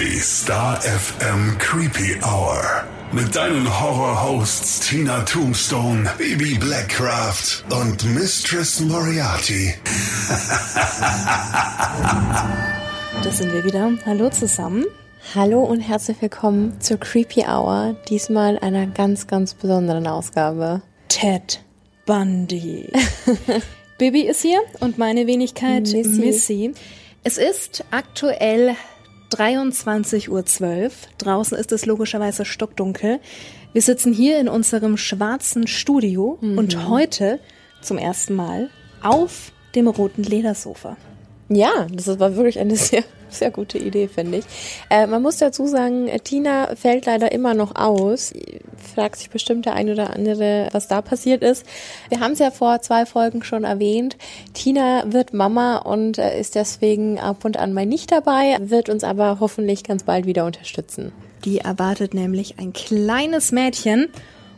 [0.00, 2.84] Die Star FM Creepy Hour.
[3.10, 9.74] Mit deinen Horror-Hosts Tina Tombstone, Baby Blackcraft und Mistress Moriarty.
[13.24, 13.90] Das sind wir wieder.
[14.06, 14.84] Hallo zusammen.
[15.34, 20.82] Hallo und herzlich willkommen zur Creepy Hour, diesmal einer ganz, ganz besonderen Ausgabe.
[21.08, 21.60] Ted
[22.06, 22.92] Bundy.
[23.98, 26.20] Bibi ist hier und meine Wenigkeit Missy.
[26.20, 26.74] Missy.
[27.24, 28.76] Es ist aktuell
[29.32, 30.28] 23.12
[30.84, 30.90] Uhr.
[31.18, 33.20] Draußen ist es logischerweise stockdunkel.
[33.72, 37.38] Wir sitzen hier in unserem schwarzen Studio und heute
[37.82, 38.70] zum ersten Mal
[39.02, 40.96] auf dem roten Ledersofa.
[41.48, 44.44] Ja, das war wirklich eine sehr, sehr gute Idee, finde ich.
[44.90, 48.32] Äh, man muss dazu sagen, äh, Tina fällt leider immer noch aus.
[48.94, 51.64] Fragt sich bestimmt der ein oder andere, was da passiert ist.
[52.08, 54.16] Wir haben es ja vor zwei Folgen schon erwähnt.
[54.54, 59.04] Tina wird Mama und äh, ist deswegen ab und an mal nicht dabei, wird uns
[59.04, 61.12] aber hoffentlich ganz bald wieder unterstützen.
[61.44, 64.08] Die erwartet nämlich ein kleines Mädchen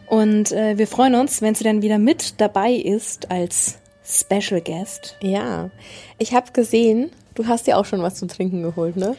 [0.06, 5.16] und äh, wir freuen uns, wenn sie dann wieder mit dabei ist als Special Guest.
[5.22, 5.70] Ja,
[6.18, 7.10] ich habe gesehen,
[7.42, 9.16] du hast dir auch schon was zu trinken geholt, ne?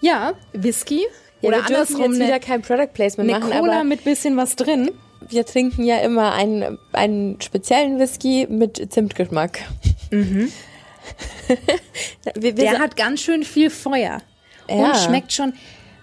[0.00, 1.06] Ja, Whisky
[1.40, 4.04] Ja, oder wir dürfen andersrum jetzt wieder eine, kein Product Placement eine machen, Cola mit
[4.04, 4.90] bisschen was drin.
[5.28, 9.60] wir trinken ja immer einen, einen speziellen Whisky mit Zimtgeschmack.
[10.10, 10.48] wir,
[12.34, 14.20] wir Der hat ganz schön viel Feuer
[14.68, 14.74] Ja.
[14.74, 15.54] und schmeckt schon.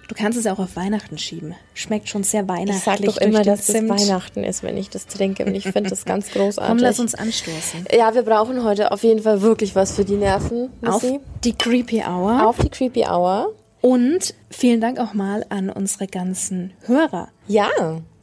[0.10, 1.54] Du kannst es auch auf Weihnachten schieben.
[1.76, 2.78] Schmeckt schon sehr weihnachtlich.
[2.78, 3.76] ich sag doch immer, dass es.
[3.88, 6.68] Weihnachten ist, wenn ich das trinke und ich finde das ganz großartig.
[6.68, 7.86] Komm, lass uns anstoßen.
[7.96, 11.20] ja, wir brauchen heute auf jeden Fall wirklich was für die Nerven, Auf Missy.
[11.44, 12.46] die Creepy Hour.
[12.48, 13.54] auf die Creepy Hour.
[13.82, 17.30] Und vielen Dank auch mal an unsere ganzen Hörer.
[17.48, 17.70] Ja,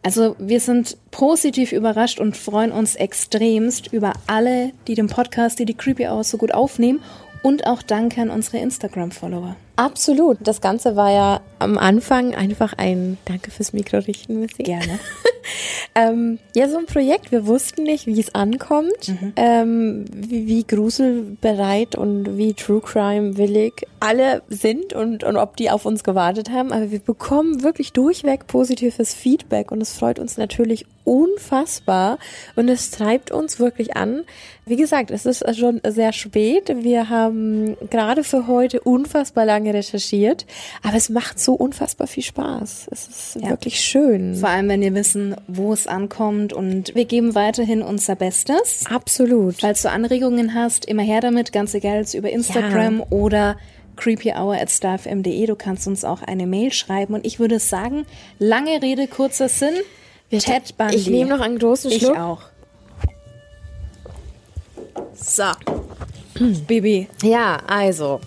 [0.02, 5.64] Also wir sind positiv überrascht und freuen uns extremst über alle, die den Podcast, die
[5.64, 7.00] die Creepy Hour so gut aufnehmen.
[7.42, 9.54] Und auch danke an unsere Instagram-Follower.
[9.76, 10.38] Absolut.
[10.40, 14.62] Das Ganze war ja am Anfang einfach ein Danke fürs Mikro richten, Missy.
[14.62, 14.98] Gerne.
[15.94, 17.32] Ähm, ja, so ein Projekt.
[17.32, 23.86] Wir wussten nicht, wie es ankommt, ähm, wie, wie gruselbereit und wie True Crime willig
[23.98, 26.72] alle sind und, und ob die auf uns gewartet haben.
[26.72, 32.18] Aber wir bekommen wirklich durchweg positives Feedback und es freut uns natürlich unfassbar
[32.56, 34.24] und es treibt uns wirklich an.
[34.66, 36.74] Wie gesagt, es ist schon sehr spät.
[36.82, 40.46] Wir haben gerade für heute unfassbar lange recherchiert,
[40.82, 42.88] aber es macht so unfassbar viel Spaß.
[42.90, 43.50] Es ist Ja.
[43.50, 44.34] wirklich schön.
[44.36, 46.52] Vor allem, wenn wir wissen, wo es ankommt.
[46.52, 48.84] Und wir geben weiterhin unser Bestes.
[48.88, 49.56] Absolut.
[49.60, 53.56] Falls du Anregungen hast, immer her damit, ganz egal, jetzt über Instagram oder
[53.96, 55.46] creepyhour at starfm.de.
[55.46, 57.14] Du kannst uns auch eine Mail schreiben.
[57.14, 58.04] Und ich würde sagen,
[58.38, 59.74] lange Rede, kurzer Sinn.
[60.30, 60.96] Ted Bundy.
[60.96, 62.18] Ich nehme noch einen großen Ich Schluck.
[62.18, 62.42] auch.
[65.14, 65.44] So.
[66.66, 67.08] Bibi.
[67.22, 68.20] Ja, also.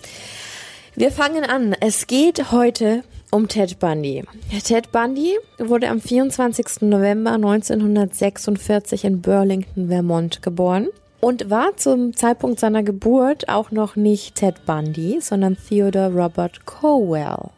[1.00, 1.74] Wir fangen an.
[1.80, 4.26] Es geht heute um Ted Bundy.
[4.66, 6.82] Ted Bundy wurde am 24.
[6.82, 10.90] November 1946 in Burlington, Vermont geboren
[11.22, 17.50] und war zum Zeitpunkt seiner Geburt auch noch nicht Ted Bundy, sondern Theodore Robert Cowell.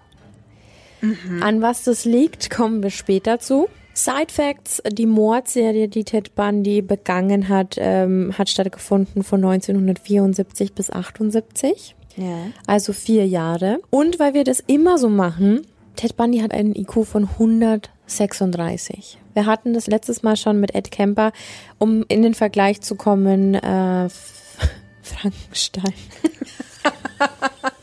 [1.42, 3.70] An was das liegt, kommen wir später zu.
[3.96, 10.92] Side Facts, die Mordserie, die Ted Bundy begangen hat, ähm, hat stattgefunden von 1974 bis
[10.92, 11.96] 78.
[12.18, 12.48] Ja.
[12.68, 13.80] Also vier Jahre.
[13.90, 19.18] Und weil wir das immer so machen, Ted Bundy hat einen IQ von 136.
[19.34, 21.32] Wir hatten das letztes Mal schon mit Ed Kemper,
[21.78, 24.10] um in den Vergleich zu kommen, äh,
[25.02, 25.94] Frankenstein.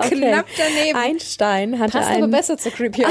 [0.00, 0.98] Knapp daneben.
[0.98, 3.04] Einstein hatte Passt aber einen, besser zu Creepy.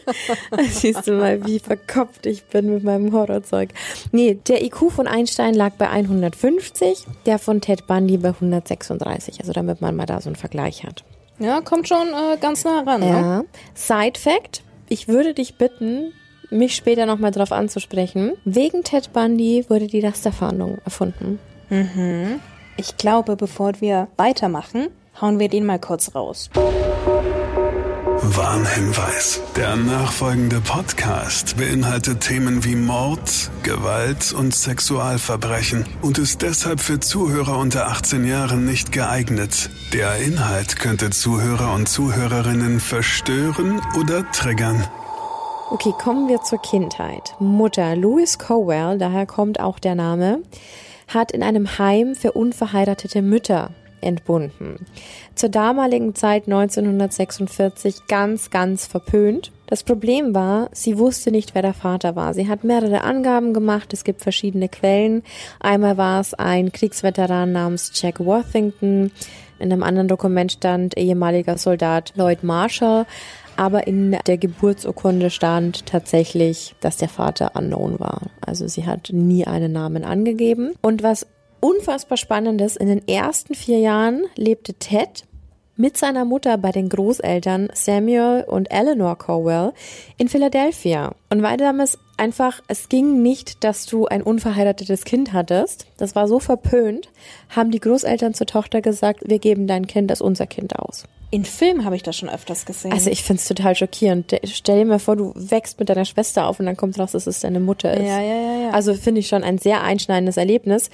[0.70, 3.70] Siehst du mal, wie verkopft ich bin mit meinem Horrorzeug.
[4.10, 9.40] Nee, der IQ von Einstein lag bei 150, der von Ted Bundy bei 136.
[9.40, 11.04] Also damit man mal da so einen Vergleich hat.
[11.38, 13.00] Ja, kommt schon äh, ganz nah ran.
[13.00, 13.08] Ne?
[13.08, 13.44] Ja.
[13.74, 16.12] Side Fact: Ich würde dich bitten,
[16.50, 18.34] mich später nochmal drauf anzusprechen.
[18.44, 21.38] Wegen Ted Bundy wurde die Rasterfahndung erfunden.
[22.76, 24.88] Ich glaube, bevor wir weitermachen,
[25.20, 26.50] hauen wir den mal kurz raus.
[28.24, 29.40] Warnhinweis.
[29.56, 37.58] Der nachfolgende Podcast beinhaltet Themen wie Mord, Gewalt und Sexualverbrechen und ist deshalb für Zuhörer
[37.58, 39.70] unter 18 Jahren nicht geeignet.
[39.92, 44.86] Der Inhalt könnte Zuhörer und Zuhörerinnen verstören oder triggern.
[45.70, 47.34] Okay, kommen wir zur Kindheit.
[47.38, 50.42] Mutter Louis Cowell, daher kommt auch der Name,
[51.08, 53.70] hat in einem Heim für unverheiratete Mütter
[54.02, 54.86] entbunden.
[55.34, 59.52] Zur damaligen Zeit 1946 ganz, ganz verpönt.
[59.66, 62.34] Das Problem war, sie wusste nicht, wer der Vater war.
[62.34, 65.22] Sie hat mehrere Angaben gemacht, es gibt verschiedene Quellen.
[65.60, 69.10] Einmal war es ein Kriegsveteran namens Jack Worthington.
[69.58, 73.06] In einem anderen Dokument stand ehemaliger Soldat Lloyd Marshall.
[73.56, 78.22] Aber in der Geburtsurkunde stand tatsächlich, dass der Vater unknown war.
[78.44, 80.72] Also sie hat nie einen Namen angegeben.
[80.80, 81.26] Und was
[81.62, 85.24] unfassbar spannend ist, in den ersten vier Jahren lebte Ted
[85.76, 89.72] mit seiner Mutter bei den Großeltern Samuel und Eleanor Cowell
[90.18, 91.14] in Philadelphia.
[91.30, 96.28] Und weil damals einfach, es ging nicht, dass du ein unverheiratetes Kind hattest, das war
[96.28, 97.10] so verpönt,
[97.48, 101.04] haben die Großeltern zur Tochter gesagt, wir geben dein Kind als unser Kind aus.
[101.32, 102.92] In Filmen habe ich das schon öfters gesehen.
[102.92, 104.38] Also ich finde es total schockierend.
[104.44, 107.26] Stell dir mal vor, du wächst mit deiner Schwester auf und dann kommt raus, dass
[107.26, 108.06] es deine Mutter ist.
[108.06, 108.70] Ja, ja, ja, ja.
[108.72, 110.90] Also finde ich schon ein sehr einschneidendes Erlebnis.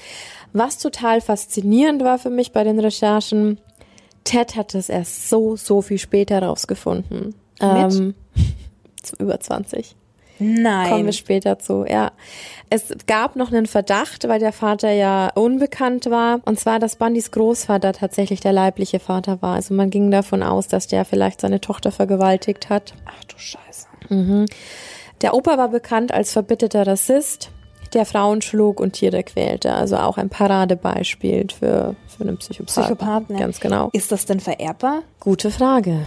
[0.52, 3.58] Was total faszinierend war für mich bei den Recherchen,
[4.24, 7.34] Ted hat es erst so, so viel später rausgefunden.
[7.60, 7.94] Mit?
[7.94, 8.14] Ähm,
[9.18, 9.96] über 20.
[10.40, 10.88] Nein.
[10.88, 12.12] Kommen wir später zu, ja.
[12.70, 16.40] Es gab noch einen Verdacht, weil der Vater ja unbekannt war.
[16.44, 19.54] Und zwar, dass Bundys Großvater tatsächlich der leibliche Vater war.
[19.54, 22.94] Also man ging davon aus, dass der vielleicht seine Tochter vergewaltigt hat.
[23.06, 23.88] Ach du Scheiße.
[25.22, 27.50] Der Opa war bekannt als verbitterter Rassist,
[27.94, 29.72] der Frauen schlug und Tiere quälte.
[29.72, 32.82] Also auch ein Paradebeispiel für, für einen Psychopathen.
[32.82, 33.42] Psychopathen, ja.
[33.42, 33.90] Ganz genau.
[33.92, 35.02] Ist das denn vererbbar?
[35.20, 36.04] Gute Frage.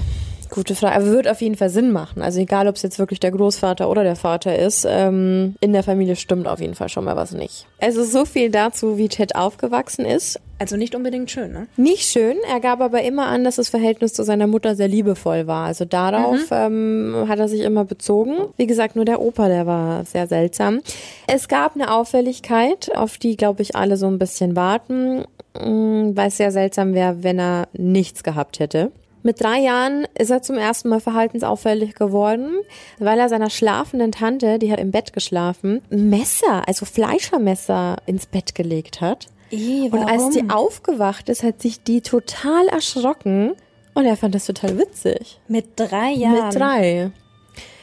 [0.52, 0.96] Gute Frage.
[0.98, 2.22] Aber wird auf jeden Fall Sinn machen.
[2.22, 5.82] Also egal, ob es jetzt wirklich der Großvater oder der Vater ist, ähm, in der
[5.82, 7.66] Familie stimmt auf jeden Fall schon mal was nicht.
[7.80, 10.42] Also so viel dazu, wie Ted aufgewachsen ist.
[10.60, 11.68] Also nicht unbedingt schön, ne?
[11.78, 15.48] Nicht schön, er gab aber immer an, dass das Verhältnis zu seiner Mutter sehr liebevoll
[15.48, 15.66] war.
[15.66, 18.36] Also darauf ähm, hat er sich immer bezogen.
[18.58, 20.82] Wie gesagt, nur der Opa, der war sehr seltsam.
[21.28, 25.24] Es gab eine Auffälligkeit, auf die, glaube ich, alle so ein bisschen warten,
[25.60, 28.92] mh, weil es sehr seltsam wäre, wenn er nichts gehabt hätte.
[29.24, 32.58] Mit drei Jahren ist er zum ersten Mal verhaltensauffällig geworden,
[32.98, 38.56] weil er seiner schlafenden Tante, die hat im Bett geschlafen, Messer, also Fleischermesser ins Bett
[38.56, 39.28] gelegt hat.
[39.52, 43.54] Ih, Und als die aufgewacht ist, hat sich die total erschrocken
[43.94, 45.40] und er fand das total witzig.
[45.48, 46.46] Mit drei Jahren.
[46.48, 47.12] Mit drei.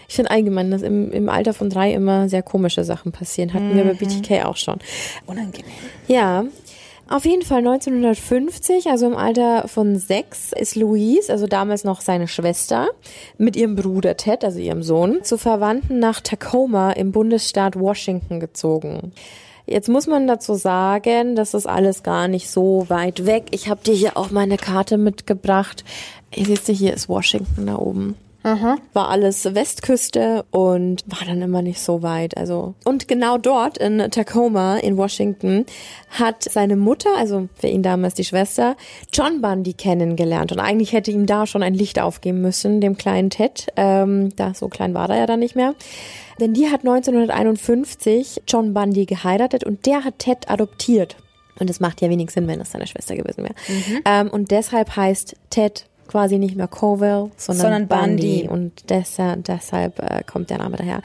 [0.09, 3.53] Ich finde allgemein, dass im, im Alter von drei immer sehr komische Sachen passieren.
[3.53, 4.79] Hatten wir bei BTK auch schon.
[5.27, 5.71] Unangenehm.
[6.07, 6.45] Ja.
[7.11, 12.29] Auf jeden Fall 1950, also im Alter von sechs, ist Louise, also damals noch seine
[12.29, 12.89] Schwester,
[13.39, 19.13] mit ihrem Bruder Ted, also ihrem Sohn, zu Verwandten nach Tacoma im Bundesstaat Washington gezogen.
[19.65, 23.47] Jetzt muss man dazu sagen, das ist alles gar nicht so weit weg.
[23.53, 25.85] Ich habe dir hier auch meine Karte mitgebracht.
[26.35, 28.17] Ihr seht, hier ist Washington da oben.
[28.93, 32.37] War alles Westküste und war dann immer nicht so weit.
[32.37, 35.67] Also und genau dort in Tacoma in Washington
[36.11, 38.77] hat seine Mutter, also für ihn damals die Schwester,
[39.13, 43.31] John Bundy kennengelernt und eigentlich hätte ihm da schon ein Licht aufgeben müssen, dem kleinen
[43.31, 43.67] Ted.
[43.77, 45.75] Ähm, da so klein war er ja dann nicht mehr.
[46.41, 51.17] Denn die hat 1951 John Bundy geheiratet und der hat Ted adoptiert.
[51.59, 53.55] Und das macht ja wenig Sinn, wenn das seine Schwester gewesen wäre.
[54.05, 58.47] Ähm, und deshalb heißt Ted quasi nicht mehr Covell, sondern, Sondern Bundy.
[58.47, 58.49] Bundy.
[58.49, 61.03] Und deshalb, deshalb äh, kommt der Name daher.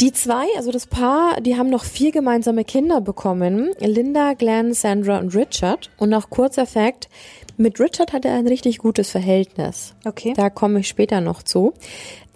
[0.00, 3.70] Die zwei, also das Paar, die haben noch vier gemeinsame Kinder bekommen.
[3.80, 5.90] Linda, Glenn, Sandra und Richard.
[5.98, 7.08] Und noch kurzer Fakt,
[7.56, 9.94] mit Richard hatte er ein richtig gutes Verhältnis.
[10.04, 10.32] Okay.
[10.36, 11.74] Da komme ich später noch zu.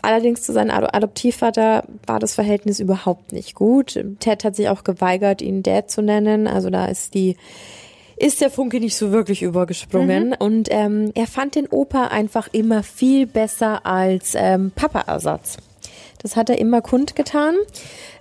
[0.01, 3.99] Allerdings zu seinem Ado- Adoptivvater war das Verhältnis überhaupt nicht gut.
[4.21, 6.47] Ted hat sich auch geweigert, ihn Dad zu nennen.
[6.47, 7.37] Also da ist die
[8.19, 10.35] ist der Funke nicht so wirklich übergesprungen.
[10.35, 15.59] Und ähm, er fand den Opa einfach immer viel besser als ähm, Papa-Ersatz.
[16.23, 17.55] Das hat er immer kundgetan.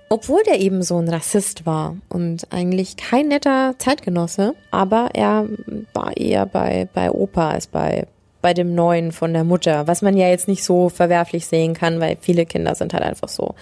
[0.10, 5.50] Obwohl der eben so ein Rassist war und eigentlich kein netter Zeitgenosse, aber er
[5.94, 8.08] war eher bei, bei Opa als bei,
[8.42, 12.00] bei dem Neuen von der Mutter, was man ja jetzt nicht so verwerflich sehen kann,
[12.00, 13.56] weil viele Kinder sind halt einfach so,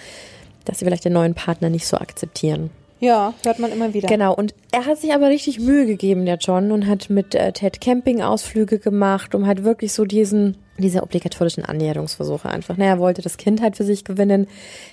[0.65, 2.69] dass sie vielleicht den neuen Partner nicht so akzeptieren.
[3.05, 4.07] Ja, hört man immer wieder.
[4.07, 7.51] Genau, und er hat sich aber richtig Mühe gegeben, der John, und hat mit äh,
[7.51, 12.77] Ted Camping-Ausflüge gemacht, um halt wirklich so diesen, diese obligatorischen Annäherungsversuche einfach.
[12.77, 14.47] Ne, er wollte das Kind halt für sich gewinnen.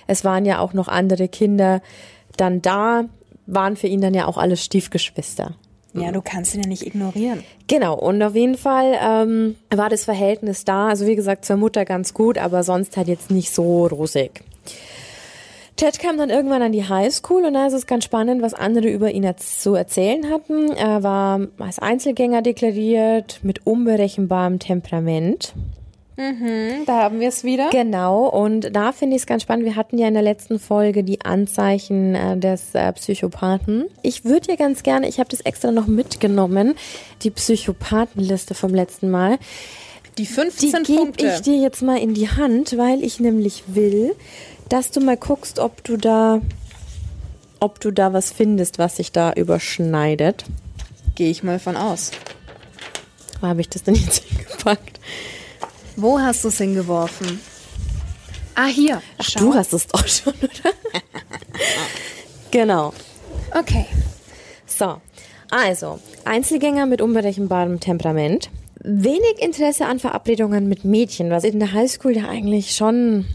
[0.05, 1.81] Es waren ja auch noch andere Kinder
[2.37, 3.05] dann da,
[3.47, 5.55] waren für ihn dann ja auch alle Stiefgeschwister.
[5.95, 7.43] Ja, du kannst ihn ja nicht ignorieren.
[7.67, 10.87] Genau, und auf jeden Fall ähm, war das Verhältnis da.
[10.87, 14.43] Also wie gesagt, zur Mutter ganz gut, aber sonst halt jetzt nicht so rosig.
[15.75, 18.89] Ted kam dann irgendwann an die Highschool und da ist es ganz spannend, was andere
[18.89, 20.71] über ihn zu erzählen hatten.
[20.71, 25.53] Er war als Einzelgänger deklariert, mit unberechenbarem Temperament.
[26.15, 27.71] Da haben wir es wieder.
[27.71, 29.65] Genau, und da finde ich es ganz spannend.
[29.65, 33.85] Wir hatten ja in der letzten Folge die Anzeichen äh, des äh, Psychopathen.
[34.03, 36.75] Ich würde ja ganz gerne, ich habe das extra noch mitgenommen,
[37.23, 39.39] die Psychopathenliste vom letzten Mal.
[40.19, 41.25] Die Die 15 gebe Punkte.
[41.25, 44.15] ich dir jetzt mal in die Hand, weil ich nämlich will,
[44.73, 46.41] dass du mal guckst, ob du da,
[47.59, 50.45] ob du da was findest, was sich da überschneidet.
[51.13, 52.09] Gehe ich mal von aus.
[53.39, 54.99] Wo habe ich das denn jetzt hingepackt?
[55.95, 57.39] Wo hast du es hingeworfen?
[58.55, 58.99] Ah, hier.
[59.19, 60.73] Ach, du hast es doch schon, oder?
[62.49, 62.95] genau.
[63.51, 63.85] Okay.
[64.65, 64.99] So,
[65.51, 68.49] also, Einzelgänger mit unberechenbarem Temperament.
[68.79, 73.27] Wenig Interesse an Verabredungen mit Mädchen, was in der Highschool ja eigentlich schon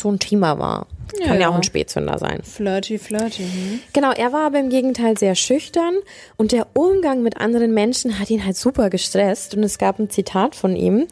[0.00, 0.86] so ein Thema war.
[1.24, 1.48] Kann ja, Ja.
[1.50, 2.40] auch ein Spätzünder sein.
[2.42, 3.44] Flirty, flirty.
[3.44, 3.80] Hm?
[3.92, 5.94] Genau, er war aber im Gegenteil sehr schüchtern
[6.36, 10.10] und der Umgang mit anderen Menschen hat ihn halt super gestresst und es gab ein
[10.10, 11.06] Zitat von ihm.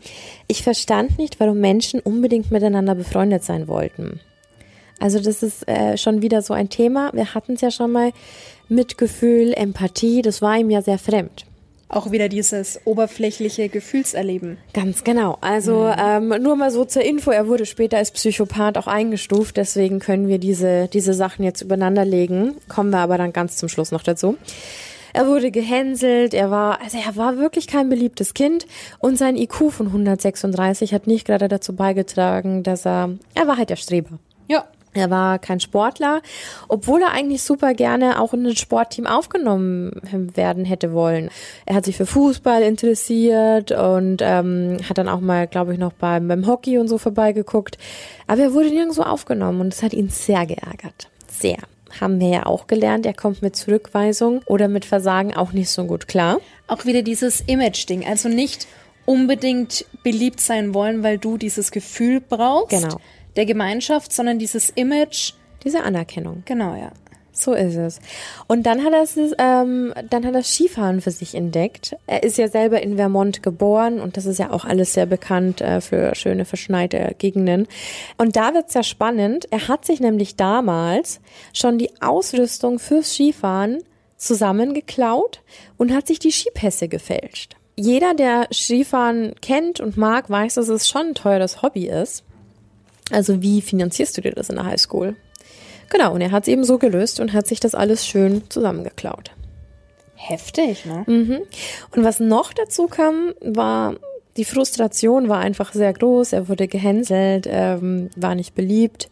[0.48, 4.20] Ich verstand nicht, warum Menschen unbedingt miteinander befreundet sein wollten.
[5.00, 7.10] Also das ist äh, schon wieder so ein Thema.
[7.14, 8.10] Wir hatten es ja schon mal.
[8.68, 11.44] Mitgefühl, Empathie, das war ihm ja sehr fremd.
[11.94, 14.58] Auch wieder dieses oberflächliche Gefühlserleben.
[14.72, 15.38] Ganz genau.
[15.40, 20.00] Also ähm, nur mal so zur Info, er wurde später als Psychopath auch eingestuft, deswegen
[20.00, 22.56] können wir diese, diese Sachen jetzt übereinander legen.
[22.68, 24.36] Kommen wir aber dann ganz zum Schluss noch dazu.
[25.12, 28.66] Er wurde gehänselt, er war, also er war wirklich kein beliebtes Kind
[28.98, 33.70] und sein IQ von 136 hat nicht gerade dazu beigetragen, dass er, er war halt
[33.70, 34.18] der Streber.
[34.48, 34.64] Ja.
[34.94, 36.22] Er war kein Sportler,
[36.68, 40.00] obwohl er eigentlich super gerne auch in ein Sportteam aufgenommen
[40.34, 41.30] werden hätte wollen.
[41.66, 45.92] Er hat sich für Fußball interessiert und ähm, hat dann auch mal, glaube ich, noch
[45.92, 47.76] beim, beim Hockey und so vorbeigeguckt.
[48.26, 51.08] Aber er wurde nirgendwo aufgenommen und das hat ihn sehr geärgert.
[51.28, 51.58] Sehr.
[52.00, 55.84] Haben wir ja auch gelernt, er kommt mit Zurückweisung oder mit Versagen auch nicht so
[55.84, 56.38] gut klar.
[56.66, 58.06] Auch wieder dieses Image-Ding.
[58.06, 58.66] Also nicht
[59.06, 62.70] unbedingt beliebt sein wollen, weil du dieses Gefühl brauchst.
[62.70, 62.96] Genau.
[63.36, 65.32] Der Gemeinschaft, sondern dieses Image.
[65.64, 66.42] Diese Anerkennung.
[66.44, 66.92] Genau, ja.
[67.36, 67.98] So ist es.
[68.46, 71.96] Und dann hat er es, ähm, dann hat er Skifahren für sich entdeckt.
[72.06, 75.60] Er ist ja selber in Vermont geboren und das ist ja auch alles sehr bekannt
[75.60, 77.66] äh, für schöne verschneite Gegenden.
[78.18, 79.48] Und da wird's ja spannend.
[79.50, 81.20] Er hat sich nämlich damals
[81.52, 83.82] schon die Ausrüstung fürs Skifahren
[84.16, 85.42] zusammengeklaut
[85.76, 87.56] und hat sich die Skipässe gefälscht.
[87.74, 92.22] Jeder, der Skifahren kennt und mag, weiß, dass es schon ein teures Hobby ist.
[93.10, 95.16] Also wie finanzierst du dir das in der Highschool?
[95.90, 99.30] Genau, und er hat es eben so gelöst und hat sich das alles schön zusammengeklaut.
[100.14, 101.04] Heftig, ne?
[101.94, 103.96] Und was noch dazu kam, war,
[104.36, 106.32] die Frustration war einfach sehr groß.
[106.32, 109.10] Er wurde gehänselt, ähm, war nicht beliebt.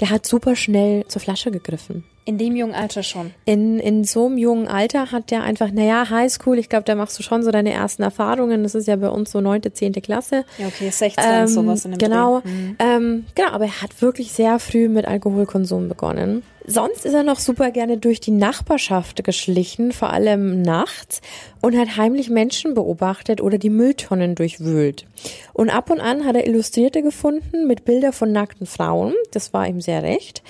[0.00, 2.04] Der hat super schnell zur Flasche gegriffen.
[2.30, 3.32] In dem jungen Alter schon.
[3.44, 7.18] In, in so einem jungen Alter hat der einfach, naja, Highschool, ich glaube, da machst
[7.18, 8.62] du schon so deine ersten Erfahrungen.
[8.62, 10.44] Das ist ja bei uns so neunte, zehnte Klasse.
[10.56, 12.48] Ja, okay, 16, Ähm, sowas in dem genau, Dreh.
[12.48, 12.76] Mhm.
[12.78, 16.44] ähm, genau, aber er hat wirklich sehr früh mit Alkoholkonsum begonnen.
[16.64, 21.20] Sonst ist er noch super gerne durch die Nachbarschaft geschlichen, vor allem nachts,
[21.60, 25.04] und hat heimlich Menschen beobachtet oder die Mülltonnen durchwühlt.
[25.52, 29.14] Und ab und an hat er Illustrierte gefunden mit Bilder von nackten Frauen.
[29.32, 30.44] Das war ihm sehr recht.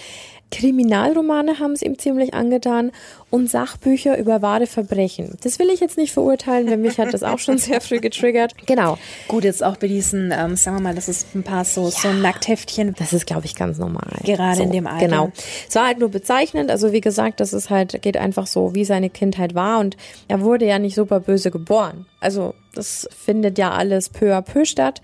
[0.50, 2.92] Kriminalromane haben es ihm ziemlich angetan
[3.30, 5.36] und Sachbücher über wahre Verbrechen.
[5.42, 8.54] Das will ich jetzt nicht verurteilen, denn mich hat das auch schon sehr früh getriggert.
[8.66, 8.98] Genau.
[9.28, 12.12] Gut, jetzt auch bei diesen, ähm, sagen wir mal, das ist ein paar so, so
[12.12, 12.94] Nacktheftchen.
[12.98, 14.10] Das ist, glaube ich, ganz normal.
[14.24, 15.06] Gerade in dem Alter.
[15.06, 15.32] Genau.
[15.68, 16.70] Es war halt nur bezeichnend.
[16.70, 19.78] Also wie gesagt, das ist halt, geht einfach so, wie seine Kindheit war.
[19.78, 19.96] Und
[20.28, 22.06] er wurde ja nicht super böse geboren.
[22.20, 25.00] Also das findet ja alles peu à peu statt.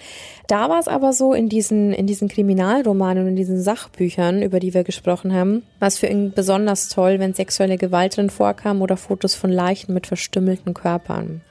[0.46, 4.60] Da war es aber so in diesen, in diesen Kriminalromanen und in diesen Sachbüchern, über
[4.60, 8.96] die wir gesprochen haben, was für ihn besonders toll, wenn sexuelle Gewalt drin vorkam oder
[8.96, 11.42] Fotos von Leichen mit verstümmelten Körpern.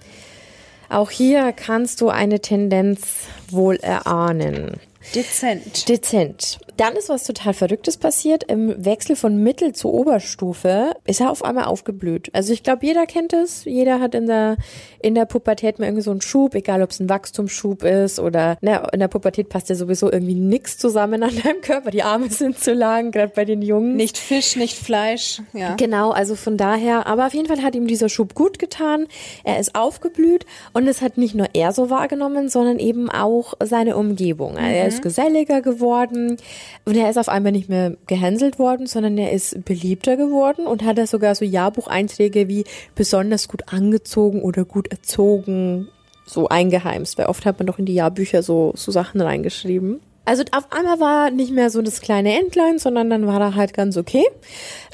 [0.90, 4.80] Auch hier kannst du eine Tendenz wohl erahnen.
[5.14, 5.88] Dezent.
[5.88, 6.60] Dezent.
[6.78, 8.44] Dann ist was total Verrücktes passiert.
[8.44, 12.30] Im Wechsel von Mittel zu Oberstufe ist er auf einmal aufgeblüht.
[12.34, 13.64] Also ich glaube, jeder kennt es.
[13.66, 14.58] Jeder hat in der,
[15.02, 18.58] in der Pubertät mal irgendwie so einen Schub, egal ob es ein Wachstumsschub ist oder
[18.62, 21.92] ne, in der Pubertät passt ja sowieso irgendwie nix zusammen an deinem Körper.
[21.92, 23.96] Die Arme sind zu lang, gerade bei den Jungen.
[23.96, 25.42] Nicht Fisch, nicht Fleisch.
[25.54, 25.76] Ja.
[25.76, 29.08] Genau, also von daher, aber auf jeden Fall hat ihm dieser Schub gut getan.
[29.44, 33.96] Er ist aufgeblüht und es hat nicht nur er so wahrgenommen, sondern eben auch seine
[33.96, 34.58] Umgebung.
[34.58, 36.38] Er ist geselliger geworden
[36.86, 40.84] und er ist auf einmal nicht mehr gehänselt worden, sondern er ist beliebter geworden und
[40.84, 45.88] hat da sogar so Jahrbucheinträge wie besonders gut angezogen oder gut erzogen
[46.26, 50.02] so eingeheimst, weil oft hat man doch in die Jahrbücher so, so Sachen reingeschrieben.
[50.26, 53.56] Also auf einmal war er nicht mehr so das kleine Entlein, sondern dann war er
[53.56, 54.24] halt ganz okay.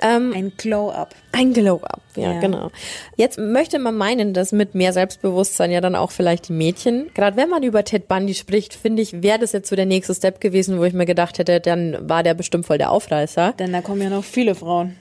[0.02, 1.16] Ähm, Ein Glow-Up.
[1.32, 2.40] ein Glow-Up, ja, Ja.
[2.42, 2.70] genau.
[3.16, 7.38] Jetzt möchte man meinen, dass mit mehr Selbstbewusstsein ja dann auch vielleicht die Mädchen, gerade
[7.38, 10.42] wenn man über Ted Bundy spricht, finde ich, wäre das jetzt so der nächste Step
[10.42, 13.54] gewesen, wo ich mir gedacht hätte, dann war der bestimmt voll der Aufreißer.
[13.58, 14.98] Denn da kommen ja noch viele Frauen.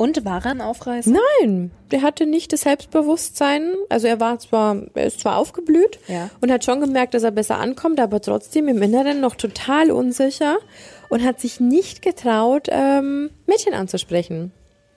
[0.00, 1.10] Und war er ein Aufreißer?
[1.42, 3.74] Nein, der hatte nicht das Selbstbewusstsein.
[3.90, 6.30] Also er war zwar, er ist zwar aufgeblüht Ja.
[6.40, 10.56] und hat schon gemerkt, dass er besser ankommt, aber trotzdem im Inneren noch total unsicher
[11.10, 14.52] und hat sich nicht getraut, ähm, Mädchen anzusprechen.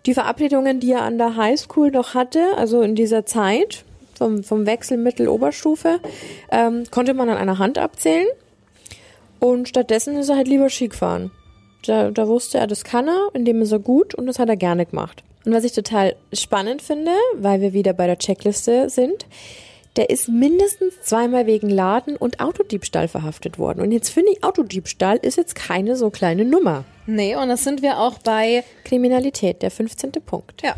[0.05, 3.83] Die Verabredungen, die er an der Highschool noch hatte, also in dieser Zeit,
[4.17, 5.99] vom, vom Wechselmittel-Oberstufe,
[6.49, 8.27] ähm, konnte man an einer Hand abzählen.
[9.41, 11.31] Und stattdessen ist er halt lieber Ski gefahren.
[11.83, 14.49] Da, da wusste er, das kann er, in dem ist er gut und das hat
[14.49, 15.23] er gerne gemacht.
[15.45, 19.25] Und was ich total spannend finde, weil wir wieder bei der Checkliste sind,
[19.95, 23.81] der ist mindestens zweimal wegen Laden und Autodiebstahl verhaftet worden.
[23.81, 26.83] Und jetzt finde ich, Autodiebstahl ist jetzt keine so kleine Nummer.
[27.05, 30.13] Nee, und das sind wir auch bei Kriminalität, der 15.
[30.25, 30.63] Punkt.
[30.63, 30.75] Ja.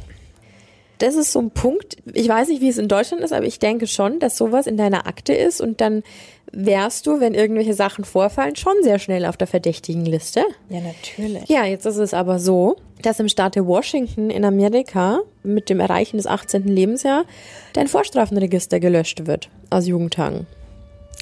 [0.99, 3.59] Das ist so ein Punkt, ich weiß nicht, wie es in Deutschland ist, aber ich
[3.59, 6.03] denke schon, dass sowas in deiner Akte ist und dann
[6.51, 10.43] wärst du, wenn irgendwelche Sachen vorfallen, schon sehr schnell auf der verdächtigen Liste.
[10.69, 11.49] Ja, natürlich.
[11.49, 16.17] Ja, jetzt ist es aber so, dass im Staate Washington in Amerika mit dem Erreichen
[16.17, 16.63] des 18.
[16.63, 17.25] Lebensjahr
[17.73, 20.47] dein Vorstrafenregister gelöscht wird aus Jugendtagen.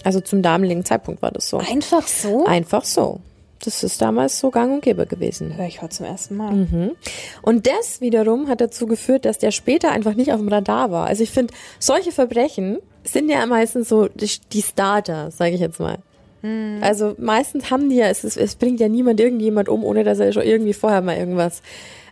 [0.04, 1.58] Also zum damaligen Zeitpunkt war das so.
[1.58, 2.46] Einfach so?
[2.46, 3.20] Einfach so.
[3.64, 5.56] Das ist damals so gang und gäbe gewesen.
[5.56, 6.54] Höre ich heute zum ersten Mal.
[7.42, 11.08] Und das wiederum hat dazu geführt, dass der später einfach nicht auf dem Radar war.
[11.08, 16.00] Also ich finde, solche Verbrechen sind ja meistens so die, Starter, sage ich jetzt mal.
[16.82, 20.20] Also meistens haben die ja, es, ist, es bringt ja niemand irgendjemand um, ohne dass
[20.20, 21.62] er schon irgendwie vorher mal irgendwas.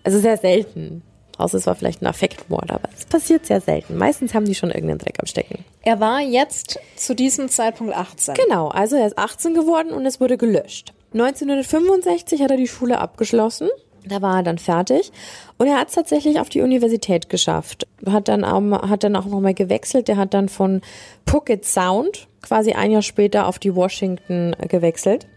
[0.05, 1.01] Also sehr selten.
[1.37, 3.97] Außer es war vielleicht ein Affektmord, aber es passiert sehr selten.
[3.97, 5.65] Meistens haben die schon irgendeinen Dreck am Stecken.
[5.81, 8.35] Er war jetzt zu diesem Zeitpunkt 18.
[8.35, 10.93] Genau, also er ist 18 geworden und es wurde gelöscht.
[11.13, 13.69] 1965 hat er die Schule abgeschlossen.
[14.03, 15.11] Da war er dann fertig
[15.59, 17.87] und er hat es tatsächlich auf die Universität geschafft.
[18.07, 20.07] Hat dann auch, hat dann auch nochmal gewechselt.
[20.07, 20.81] Der hat dann von
[21.25, 25.27] Puget Sound quasi ein Jahr später auf die Washington gewechselt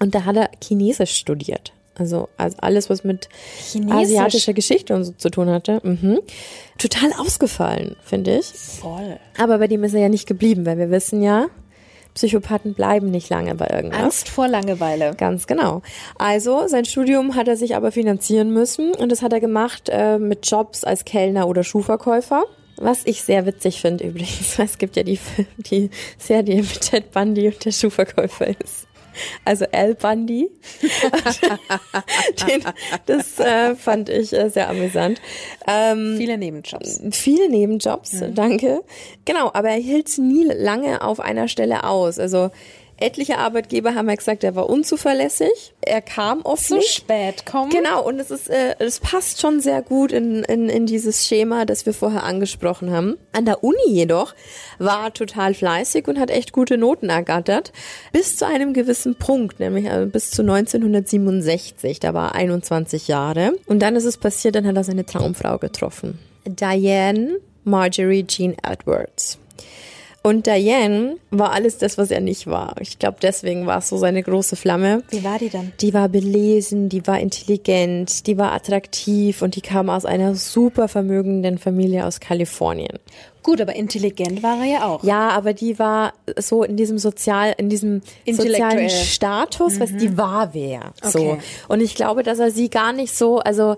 [0.00, 1.72] und da hat er Chinesisch studiert.
[1.94, 3.28] Also, also alles, was mit
[3.58, 3.94] Chinesisch?
[3.94, 5.80] asiatischer Geschichte und so zu tun hatte.
[5.82, 6.20] Mhm.
[6.78, 8.46] Total ausgefallen, finde ich.
[8.46, 9.18] Voll.
[9.38, 11.48] Aber bei dem ist er ja nicht geblieben, weil wir wissen ja,
[12.14, 14.02] Psychopathen bleiben nicht lange bei irgendwas.
[14.02, 15.14] Angst vor Langeweile.
[15.16, 15.82] Ganz genau.
[16.18, 20.18] Also sein Studium hat er sich aber finanzieren müssen und das hat er gemacht äh,
[20.18, 22.44] mit Jobs als Kellner oder Schuhverkäufer.
[22.76, 25.18] Was ich sehr witzig finde übrigens, weil es gibt ja die,
[25.58, 28.86] die Serie mit Ted Bundy und der Schuhverkäufer ist.
[29.44, 30.50] Also Al Bundy.
[32.48, 32.62] Den,
[33.06, 35.20] das äh, fand ich äh, sehr amüsant.
[35.66, 37.00] Ähm, Viele Nebenjobs.
[37.10, 38.82] Viele Nebenjobs, danke.
[39.24, 42.18] Genau, aber er hielt nie lange auf einer Stelle aus.
[42.18, 42.50] Also
[43.02, 45.74] etliche Arbeitgeber haben ja gesagt, er war unzuverlässig.
[45.80, 46.94] Er kam oft Zu nicht.
[46.94, 47.70] spät kommen.
[47.70, 51.64] Genau, und es ist, äh, es passt schon sehr gut in, in, in dieses Schema,
[51.64, 53.18] das wir vorher angesprochen haben.
[53.32, 54.34] An der Uni jedoch
[54.78, 57.72] war er total fleißig und hat echt gute Noten ergattert.
[58.12, 62.00] Bis zu einem gewissen Punkt, nämlich äh, bis zu 1967.
[62.00, 63.52] Da war er 21 Jahre.
[63.66, 66.18] Und dann ist es passiert, dann hat er seine Traumfrau getroffen.
[66.46, 69.38] Diane Marjorie Jean Edwards.
[70.24, 72.76] Und Diane war alles das, was er nicht war.
[72.80, 75.02] Ich glaube, deswegen war es so seine große Flamme.
[75.10, 75.72] Wie war die dann?
[75.80, 80.86] Die war belesen, die war intelligent, die war attraktiv und die kam aus einer super
[80.86, 83.00] vermögenden Familie aus Kalifornien.
[83.42, 85.02] Gut, aber intelligent war er ja auch.
[85.02, 88.88] Ja, aber die war so in diesem sozial, in diesem sozialen.
[88.88, 90.92] Status, was die war wer.
[91.02, 91.18] So.
[91.18, 91.38] Okay.
[91.66, 93.76] Und ich glaube, dass er sie gar nicht so, also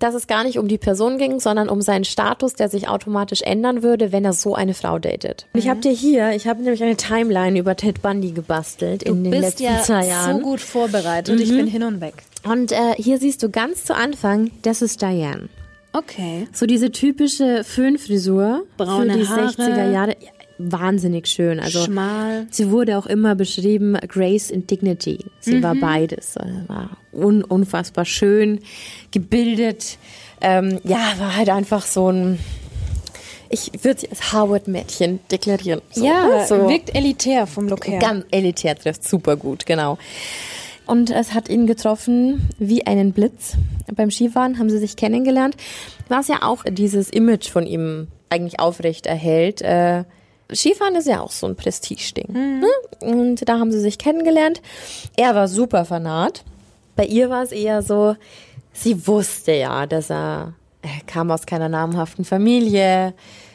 [0.00, 3.42] dass es gar nicht um die Person ging, sondern um seinen Status, der sich automatisch
[3.42, 5.46] ändern würde, wenn er so eine Frau datet.
[5.52, 9.22] Und ich habe dir hier, ich habe nämlich eine Timeline über Ted Bundy gebastelt in
[9.22, 10.36] den Bist letzten ja zwei so Jahren.
[10.38, 10.42] Mhm.
[10.42, 11.38] gut vorbereitet.
[11.40, 12.14] Ich bin hin und weg.
[12.42, 15.48] Und äh, hier siehst du ganz zu Anfang, das ist Diane.
[15.92, 16.48] Okay.
[16.52, 19.48] So diese typische Föhnfrisur Braune für die Haare.
[19.48, 20.16] 60er Jahre.
[20.62, 21.58] Wahnsinnig schön.
[21.58, 22.46] Also Schmal.
[22.50, 25.24] sie wurde auch immer beschrieben, Grace and Dignity.
[25.40, 26.36] Sie war beides.
[26.36, 28.60] Also War un unfassbar schön,
[29.10, 29.98] gebildet.
[30.42, 32.38] Ähm, ja, war halt einfach so ein,
[33.48, 35.80] ich würde sie als Harvard-Mädchen deklarieren.
[35.90, 36.46] So, ja, ne?
[36.46, 36.68] so.
[36.68, 37.98] wirkt elitär vom Look her.
[37.98, 39.96] Ganz elitär trifft super gut, genau.
[40.86, 43.56] Und es hat ihn getroffen wie einen Blitz.
[43.94, 45.56] Beim Skifahren haben sie sich kennengelernt,
[46.08, 49.62] was ja auch dieses Image von ihm eigentlich aufrecht erhält.
[49.62, 50.04] Äh,
[50.54, 52.32] Skifahren ist ja auch so ein Prestigeding.
[52.60, 52.66] Ne?
[53.00, 54.60] Und da haben sie sich kennengelernt.
[55.16, 56.44] Er war super fanat.
[56.96, 58.16] Bei ihr war es eher so,
[58.72, 63.14] sie wusste ja, dass er, er kam aus keiner namhaften Familie.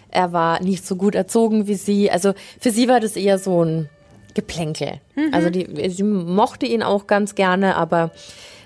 [0.10, 2.10] Er war nicht so gut erzogen wie sie.
[2.10, 3.90] Also für sie war das eher so ein
[4.34, 5.00] Geplänkel.
[5.32, 8.12] Also die, sie mochte ihn auch ganz gerne, aber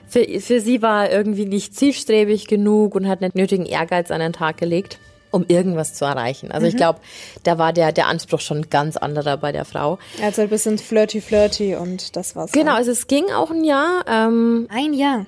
[0.07, 4.19] für, für sie war er irgendwie nicht zielstrebig genug und hat nicht nötigen Ehrgeiz an
[4.19, 4.97] den Tag gelegt,
[5.31, 6.51] um irgendwas zu erreichen.
[6.51, 6.99] Also ich glaube,
[7.43, 9.99] da war der, der Anspruch schon ganz anderer bei der Frau.
[10.21, 12.51] Also ein bisschen flirty flirty und das war's.
[12.51, 14.03] Genau, also es ging auch ein Jahr.
[14.07, 15.25] Ähm, Ein Jahr.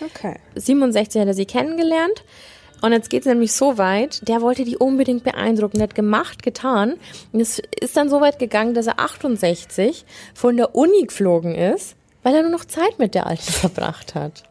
[0.00, 0.36] Okay.
[0.54, 2.24] 67 hat er sie kennengelernt.
[2.82, 6.96] Und jetzt geht es nämlich so weit, der wollte die unbedingt beeindrucken, hat gemacht, getan.
[7.32, 11.96] Und es ist dann so weit gegangen, dass er 68 von der Uni geflogen ist,
[12.22, 14.42] weil er nur noch Zeit mit der Alten verbracht hat.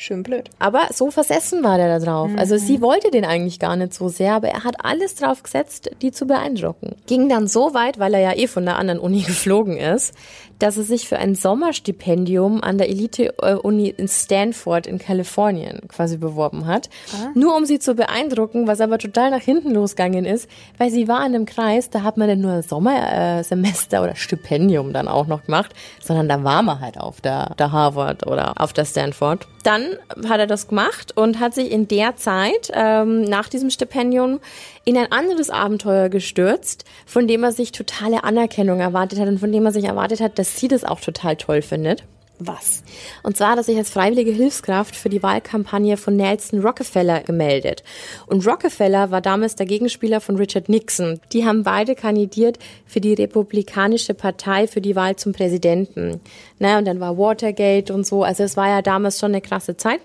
[0.00, 0.48] Schön blöd.
[0.60, 2.30] Aber so versessen war der da drauf.
[2.36, 5.90] Also sie wollte den eigentlich gar nicht so sehr, aber er hat alles drauf gesetzt,
[6.02, 6.94] die zu beeindrucken.
[7.08, 10.14] Ging dann so weit, weil er ja eh von der anderen Uni geflogen ist,
[10.60, 16.66] dass er sich für ein Sommerstipendium an der Elite-Uni in Stanford in Kalifornien quasi beworben
[16.66, 16.90] hat.
[17.34, 21.26] Nur um sie zu beeindrucken, was aber total nach hinten losgegangen ist, weil sie war
[21.26, 25.74] in einem Kreis, da hat man nicht nur Sommersemester oder Stipendium dann auch noch gemacht,
[26.00, 29.48] sondern da war man halt auf der, der Harvard oder auf der Stanford.
[29.68, 34.40] Dann hat er das gemacht und hat sich in der Zeit ähm, nach diesem Stipendium
[34.86, 39.52] in ein anderes Abenteuer gestürzt, von dem er sich totale Anerkennung erwartet hat und von
[39.52, 42.04] dem er sich erwartet hat, dass sie das auch total toll findet.
[42.38, 42.84] Was?
[43.24, 47.82] Und zwar hat er sich als freiwillige Hilfskraft für die Wahlkampagne von Nelson Rockefeller gemeldet.
[48.26, 51.20] Und Rockefeller war damals der Gegenspieler von Richard Nixon.
[51.32, 56.20] Die haben beide kandidiert für die Republikanische Partei für die Wahl zum Präsidenten.
[56.60, 58.22] Na, und dann war Watergate und so.
[58.22, 60.00] Also es war ja damals schon eine krasse Zeit.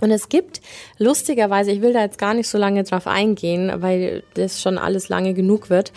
[0.00, 0.60] Und es gibt,
[0.98, 5.08] lustigerweise, ich will da jetzt gar nicht so lange drauf eingehen, weil das schon alles
[5.08, 5.92] lange genug wird.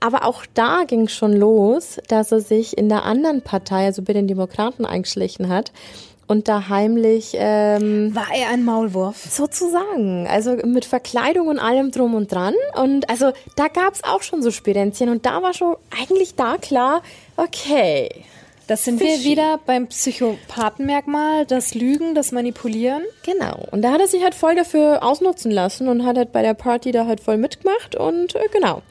[0.00, 4.12] Aber auch da ging schon los, dass er sich in der anderen Partei, also bei
[4.12, 5.72] den Demokraten, eingeschlichen hat
[6.28, 9.16] und da heimlich ähm, War er ein Maulwurf?
[9.30, 12.54] sozusagen, also mit Verkleidung und allem drum und dran.
[12.74, 17.00] Und also da gab's auch schon so Spirenzchen und da war schon eigentlich da klar,
[17.36, 18.08] okay,
[18.66, 19.30] Das sind wir Fishy.
[19.30, 23.02] wieder beim Psychopathenmerkmal, das Lügen, das Manipulieren.
[23.24, 23.64] Genau.
[23.70, 26.54] Und da hat er sich halt voll dafür ausnutzen lassen und hat halt bei der
[26.54, 28.82] Party da halt voll mitgemacht und äh, genau.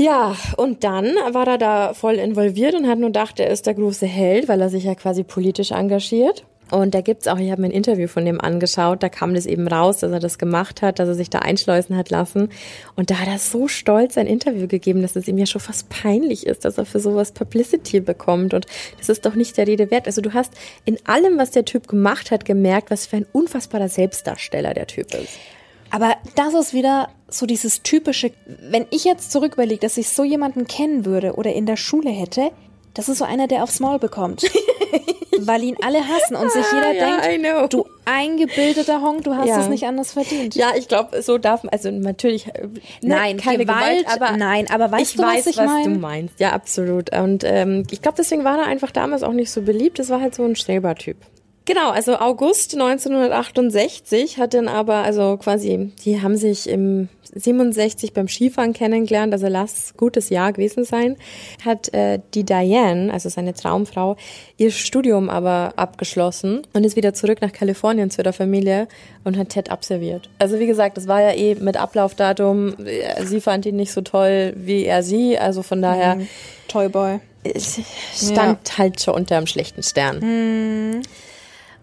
[0.00, 3.74] Ja, und dann war er da voll involviert und hat nur gedacht, er ist der
[3.74, 6.46] große Held, weil er sich ja quasi politisch engagiert.
[6.70, 9.44] Und da gibt's auch, ich habe mir ein Interview von dem angeschaut, da kam das
[9.44, 12.48] eben raus, dass er das gemacht hat, dass er sich da einschleusen hat lassen.
[12.96, 15.90] Und da hat er so stolz ein Interview gegeben, dass es ihm ja schon fast
[15.90, 18.54] peinlich ist, dass er für sowas Publicity bekommt.
[18.54, 18.64] Und
[18.96, 20.06] das ist doch nicht der Rede wert.
[20.06, 20.54] Also du hast
[20.86, 25.12] in allem, was der Typ gemacht hat, gemerkt, was für ein unfassbarer Selbstdarsteller der Typ
[25.12, 25.38] ist.
[25.90, 30.24] Aber das ist wieder so dieses typische, wenn ich jetzt zurück überlege, dass ich so
[30.24, 32.50] jemanden kennen würde oder in der Schule hätte,
[32.94, 34.42] das ist so einer, der aufs Maul bekommt.
[35.42, 37.58] Weil ihn alle hassen und sich jeder Ah, ja, I know.
[37.60, 39.60] denkt, du eingebildeter Honk, du hast Ja.
[39.60, 40.54] es nicht anders verdient.
[40.54, 44.36] Ja, ich glaube, so darf man, also natürlich, äh, ne, Nein, keine Gewalt, Gewalt, aber
[44.36, 45.84] nein, aber weißt ich du, was weiß, ich was mein?
[45.94, 46.38] du meinst.
[46.40, 47.16] Ja, absolut.
[47.16, 49.98] Und ähm, ich glaube, deswegen war er einfach damals auch nicht so beliebt.
[49.98, 51.16] Das war halt so ein Strebertyp.
[51.70, 58.26] Genau, also August 1968 hat dann aber, also quasi, die haben sich im 67 beim
[58.26, 61.16] Skifahren kennengelernt, also lass gutes Jahr gewesen sein,
[61.64, 64.16] hat äh, die Diane, also seine Traumfrau,
[64.56, 68.88] ihr Studium aber abgeschlossen und ist wieder zurück nach Kalifornien zu ihrer Familie
[69.22, 70.28] und hat Ted absolviert.
[70.40, 74.00] Also wie gesagt, das war ja eh mit Ablaufdatum, äh, sie fand ihn nicht so
[74.00, 76.18] toll wie er sie, also von daher
[76.66, 77.20] Toyboy.
[77.44, 77.80] es
[78.12, 81.04] stand halt schon unter einem schlechten Stern.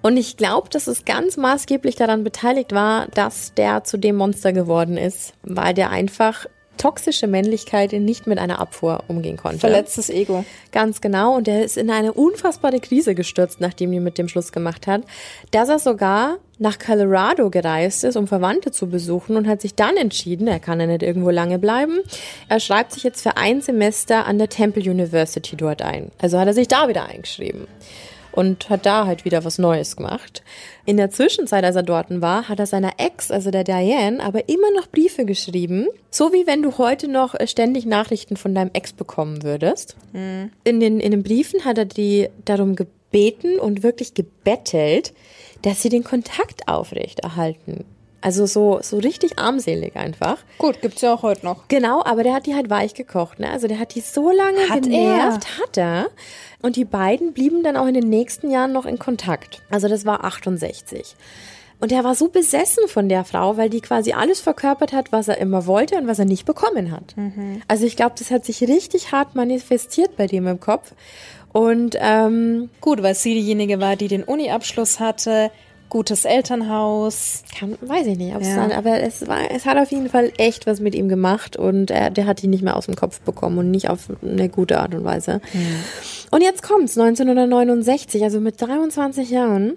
[0.01, 4.53] Und ich glaube, dass es ganz maßgeblich daran beteiligt war, dass der zu dem Monster
[4.53, 6.45] geworden ist, weil der einfach
[6.77, 9.59] toxische Männlichkeit nicht mit einer Abfuhr umgehen konnte.
[9.59, 10.45] Verletztes Ego.
[10.71, 11.35] Ganz genau.
[11.35, 15.01] Und er ist in eine unfassbare Krise gestürzt, nachdem die mit dem Schluss gemacht hat,
[15.51, 19.97] dass er sogar nach Colorado gereist ist, um Verwandte zu besuchen und hat sich dann
[19.97, 21.99] entschieden, er kann ja nicht irgendwo lange bleiben,
[22.49, 26.11] er schreibt sich jetzt für ein Semester an der Temple University dort ein.
[26.19, 27.67] Also hat er sich da wieder eingeschrieben
[28.37, 30.43] und hat da halt wieder was Neues gemacht.
[30.85, 34.47] In der Zwischenzeit, als er dort war, hat er seiner Ex, also der Diane, aber
[34.47, 38.69] immer noch Briefe geschrieben, so wie wenn du heute noch äh, ständig Nachrichten von deinem
[38.73, 39.97] Ex bekommen würdest.
[40.65, 45.13] In, den, in den Briefen hat er die darum gebeten und wirklich gebettelt,
[45.63, 47.85] dass sie den Kontakt aufrechterhalten.
[48.27, 50.39] Also so, so richtig armselig einfach.
[50.57, 51.69] Gut, gibt's ja auch heute noch.
[51.69, 53.49] Genau, aber der hat die halt weich gekocht, ne?
[53.49, 56.07] Also der hat die so lange Hat genervt, hat er.
[56.61, 59.61] Und die beiden blieben dann auch in den nächsten Jahren noch in Kontakt.
[59.69, 61.15] Also das war 68.
[61.79, 65.29] Und er war so besessen von der Frau, weil die quasi alles verkörpert hat, was
[65.29, 67.15] er immer wollte und was er nicht bekommen hat.
[67.69, 70.91] Also ich glaube, das hat sich richtig hart manifestiert bei dem im Kopf.
[71.53, 75.49] Und ähm, Gut, weil sie diejenige war, die den Uni-Abschluss hatte,
[75.89, 77.43] gutes Elternhaus.
[77.57, 78.55] kann, weiß ich nicht, ob's Ja.
[78.57, 81.91] dann, aber es war, es hat auf jeden Fall echt was mit ihm gemacht und
[81.91, 84.79] er, der hat ihn nicht mehr aus dem Kopf bekommen und nicht auf eine gute
[84.79, 85.41] Art und Weise.
[86.31, 89.73] Und jetzt kommt's, 1969, also mit 23 Jahren,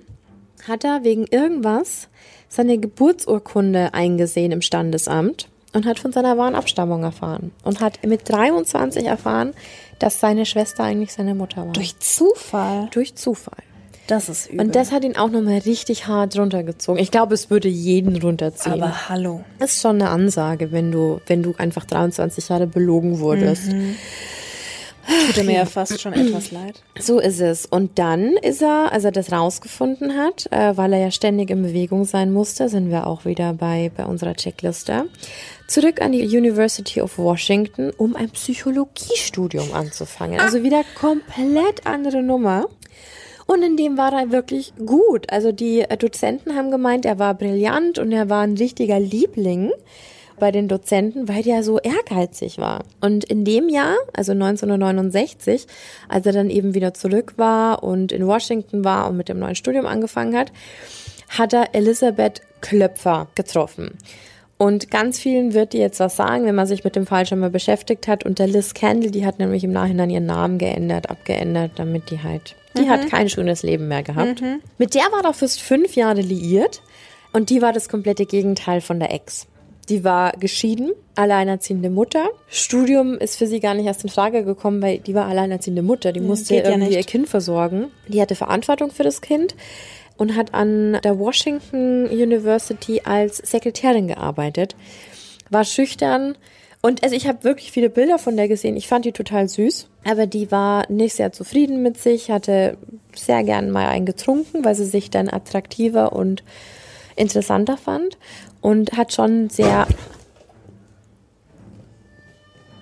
[0.66, 2.09] hat er wegen irgendwas
[2.49, 8.29] seine Geburtsurkunde eingesehen im Standesamt und hat von seiner wahren Abstammung erfahren und hat mit
[8.29, 9.53] 23 erfahren,
[10.01, 11.73] dass seine Schwester eigentlich seine Mutter war.
[11.73, 12.88] Durch Zufall.
[12.90, 13.62] Durch Zufall.
[14.11, 14.66] Das ist übel.
[14.66, 17.01] Und das hat ihn auch nochmal richtig hart runtergezogen.
[17.01, 18.83] Ich glaube, es würde jeden runterziehen.
[18.83, 19.44] Aber hallo.
[19.61, 23.70] das ist schon eine Ansage, wenn du, wenn du einfach 23 Jahre belogen wurdest.
[25.35, 26.83] Tut mir ja fast schon etwas leid.
[26.99, 27.66] So ist es.
[27.66, 31.62] Und dann ist er, als er das rausgefunden hat, äh, weil er ja ständig in
[31.62, 35.07] Bewegung sein musste, sind wir auch wieder bei, bei unserer Checkliste,
[35.68, 40.40] zurück an die University of Washington, um ein Psychologiestudium anzufangen.
[40.40, 42.66] Also wieder komplett andere Nummer.
[43.51, 45.33] Und in dem war er wirklich gut.
[45.33, 49.73] Also die Dozenten haben gemeint, er war brillant und er war ein richtiger Liebling
[50.39, 52.85] bei den Dozenten, weil der so ehrgeizig war.
[53.01, 55.67] Und in dem Jahr, also 1969,
[56.09, 59.57] als er dann eben wieder zurück war und in Washington war und mit dem neuen
[59.57, 60.53] Studium angefangen hat,
[61.31, 63.99] hat er Elisabeth Klöpfer getroffen.
[64.61, 67.38] Und ganz vielen wird die jetzt was sagen, wenn man sich mit dem Fall schon
[67.38, 68.27] mal beschäftigt hat.
[68.27, 72.23] Und der Liz Candle, die hat nämlich im Nachhinein ihren Namen geändert, abgeändert, damit die
[72.23, 72.90] halt die mhm.
[72.90, 74.42] hat kein schönes Leben mehr gehabt.
[74.42, 74.61] Mhm.
[74.77, 76.83] Mit der war er fast fünf Jahre liiert
[77.33, 79.46] und die war das komplette Gegenteil von der Ex.
[79.88, 82.29] Die war geschieden, alleinerziehende Mutter.
[82.46, 86.12] Studium ist für sie gar nicht erst in Frage gekommen, weil die war alleinerziehende Mutter.
[86.12, 87.87] Die musste ja irgendwie ihr Kind versorgen.
[88.09, 89.55] Die hatte Verantwortung für das Kind
[90.20, 94.76] und hat an der Washington University als Sekretärin gearbeitet.
[95.48, 96.37] War schüchtern,
[96.83, 98.76] und also ich habe wirklich viele Bilder von der gesehen.
[98.76, 102.76] Ich fand die total süß, aber die war nicht sehr zufrieden mit sich, hatte
[103.14, 106.42] sehr gern mal einen getrunken, weil sie sich dann attraktiver und
[107.16, 108.18] interessanter fand
[108.61, 109.87] und hat schon sehr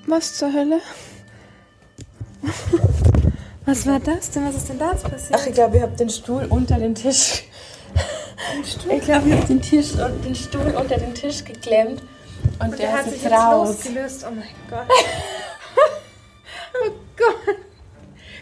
[0.06, 0.80] Was zur Hölle?
[3.68, 4.46] Was war das denn?
[4.46, 5.38] Was ist denn da jetzt passiert?
[5.38, 7.44] Ach, ich glaube, ihr habt den Stuhl unter den Tisch.
[8.64, 12.02] Ich glaube, ihr habt den Tisch und den Stuhl unter den Tisch geklemmt.
[12.60, 13.68] Und, und der, hat sich raus.
[13.68, 14.26] jetzt losgelöst.
[14.26, 14.86] Oh mein Gott.
[16.86, 17.56] oh Gott.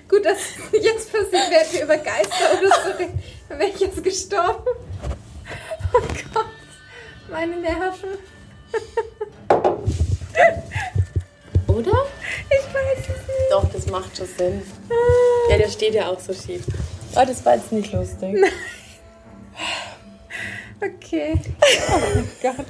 [0.09, 0.39] Gut, dass
[0.73, 3.21] jetzt passiert, werden wir über Geister oder so reden.
[3.49, 4.71] Wäre ich jetzt gestorben.
[5.93, 6.01] Oh
[6.33, 6.47] Gott.
[7.31, 8.11] Meine Nerven.
[11.67, 12.06] Oder?
[13.87, 14.63] Das macht schon Sinn.
[15.51, 16.65] Ja, der steht ja auch so schief.
[17.15, 18.33] Oh, das war jetzt nicht lustig.
[18.33, 18.51] Nein.
[20.79, 21.35] Okay.
[21.89, 22.67] Oh mein Gott.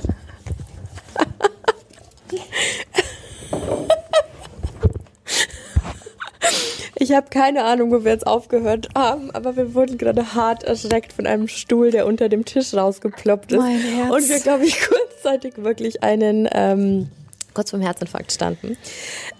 [6.98, 11.12] Ich habe keine Ahnung, wo wir jetzt aufgehört haben, aber wir wurden gerade hart erschreckt
[11.12, 13.58] von einem Stuhl, der unter dem Tisch rausgeploppt ist.
[13.58, 14.10] Mein Herz.
[14.10, 17.10] Und wir, glaube ich, kurzzeitig wirklich einen ähm,
[17.56, 18.76] kurz vom Herzinfarkt standen.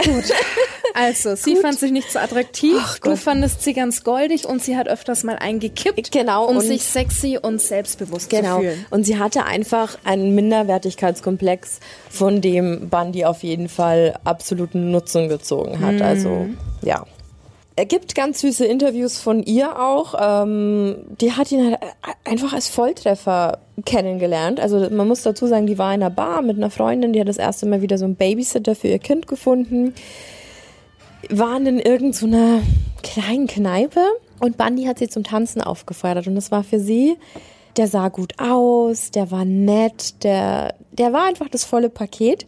[0.03, 0.25] Gut.
[0.97, 1.63] Also, sie Gut.
[1.63, 2.79] fand sich nicht so attraktiv.
[2.81, 3.19] Ach, du Gott.
[3.19, 7.61] fandest sie ganz goldig und sie hat öfters mal eingekippt, genau, um sich sexy und
[7.61, 8.57] selbstbewusst genau.
[8.57, 8.87] zu fühlen.
[8.89, 15.81] Und sie hatte einfach einen Minderwertigkeitskomplex, von dem Bundy auf jeden Fall absoluten Nutzen gezogen
[15.81, 15.97] hat.
[15.97, 16.03] Mhm.
[16.03, 16.47] Also,
[16.81, 17.05] ja.
[17.79, 20.15] Er gibt ganz süße Interviews von ihr auch.
[20.19, 21.79] Ähm, die hat ihn halt
[22.25, 24.61] einfach als Volltreffer kennengelernt.
[24.61, 27.29] Also man muss dazu sagen, die war in einer Bar mit einer Freundin, die hat
[27.29, 29.93] das erste Mal wieder so einen Babysitter für ihr Kind gefunden.
[31.31, 32.63] Waren in irgendeiner
[33.03, 34.01] kleinen Kneipe
[34.41, 37.17] und Bundy hat sie zum Tanzen aufgefordert und das war für sie,
[37.77, 42.47] der sah gut aus, der war nett, der, der war einfach das volle Paket.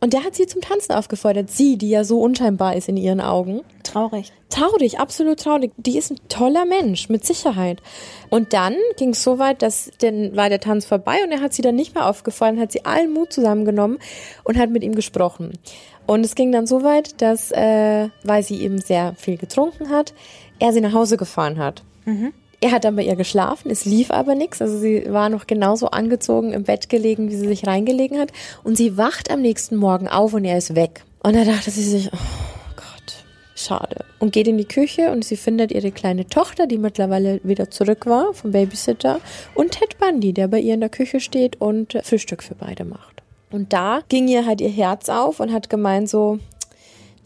[0.00, 1.50] Und der hat sie zum Tanzen aufgefordert.
[1.50, 3.62] Sie, die ja so unscheinbar ist in ihren Augen.
[3.82, 4.32] Traurig.
[4.48, 5.72] Traurig, absolut traurig.
[5.76, 7.82] Die ist ein toller Mensch, mit Sicherheit.
[8.30, 11.52] Und dann ging es so weit, dass dann war der Tanz vorbei und er hat
[11.52, 13.98] sie dann nicht mehr aufgefordert, hat sie allen Mut zusammengenommen
[14.44, 15.58] und hat mit ihm gesprochen.
[16.06, 20.14] Und es ging dann so weit, dass, äh, weil sie eben sehr viel getrunken hat,
[20.58, 21.82] er sie nach Hause gefahren hat.
[22.04, 22.32] Mhm.
[22.60, 24.60] Er hat dann bei ihr geschlafen, es lief aber nichts.
[24.60, 28.32] Also sie war noch genauso angezogen im Bett gelegen, wie sie sich reingelegen hat.
[28.64, 31.04] Und sie wacht am nächsten Morgen auf und er ist weg.
[31.22, 34.04] Und da dachte sie sich, oh Gott, schade.
[34.18, 38.06] Und geht in die Küche und sie findet ihre kleine Tochter, die mittlerweile wieder zurück
[38.06, 39.20] war vom Babysitter.
[39.54, 43.22] Und Ted Bundy, der bei ihr in der Küche steht und Frühstück für beide macht.
[43.50, 46.40] Und da ging ihr halt ihr Herz auf und hat gemeint so,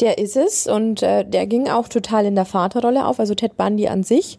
[0.00, 0.66] der ist es.
[0.66, 4.38] Und äh, der ging auch total in der Vaterrolle auf, also Ted Bundy an sich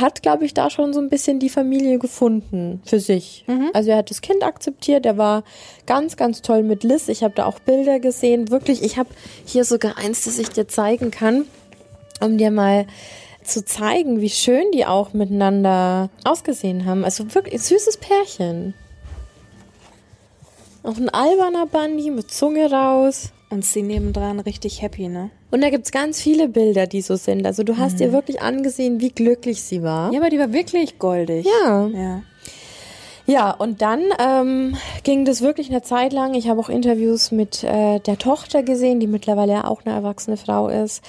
[0.00, 3.44] hat, glaube ich, da schon so ein bisschen die Familie gefunden für sich.
[3.46, 3.70] Mhm.
[3.72, 5.44] Also er hat das Kind akzeptiert, er war
[5.86, 7.08] ganz, ganz toll mit Liz.
[7.08, 8.50] Ich habe da auch Bilder gesehen.
[8.50, 9.10] Wirklich, ich habe
[9.44, 11.44] hier sogar eins, das ich dir zeigen kann,
[12.20, 12.86] um dir mal
[13.42, 17.04] zu zeigen, wie schön die auch miteinander ausgesehen haben.
[17.04, 18.74] Also wirklich ein süßes Pärchen.
[20.82, 23.30] Auch ein alberner Bunny mit Zunge raus.
[23.54, 25.30] Und sie nebendran richtig happy, ne?
[25.52, 27.46] Und da gibt's ganz viele Bilder, die so sind.
[27.46, 28.02] Also du hast mhm.
[28.02, 30.12] ihr wirklich angesehen, wie glücklich sie war.
[30.12, 31.46] Ja, aber die war wirklich goldig.
[31.46, 31.86] Ja.
[31.86, 32.22] Ja.
[33.26, 36.34] Ja, und dann ähm, ging das wirklich eine Zeit lang.
[36.34, 40.36] Ich habe auch Interviews mit äh, der Tochter gesehen, die mittlerweile ja auch eine erwachsene
[40.36, 41.04] Frau ist.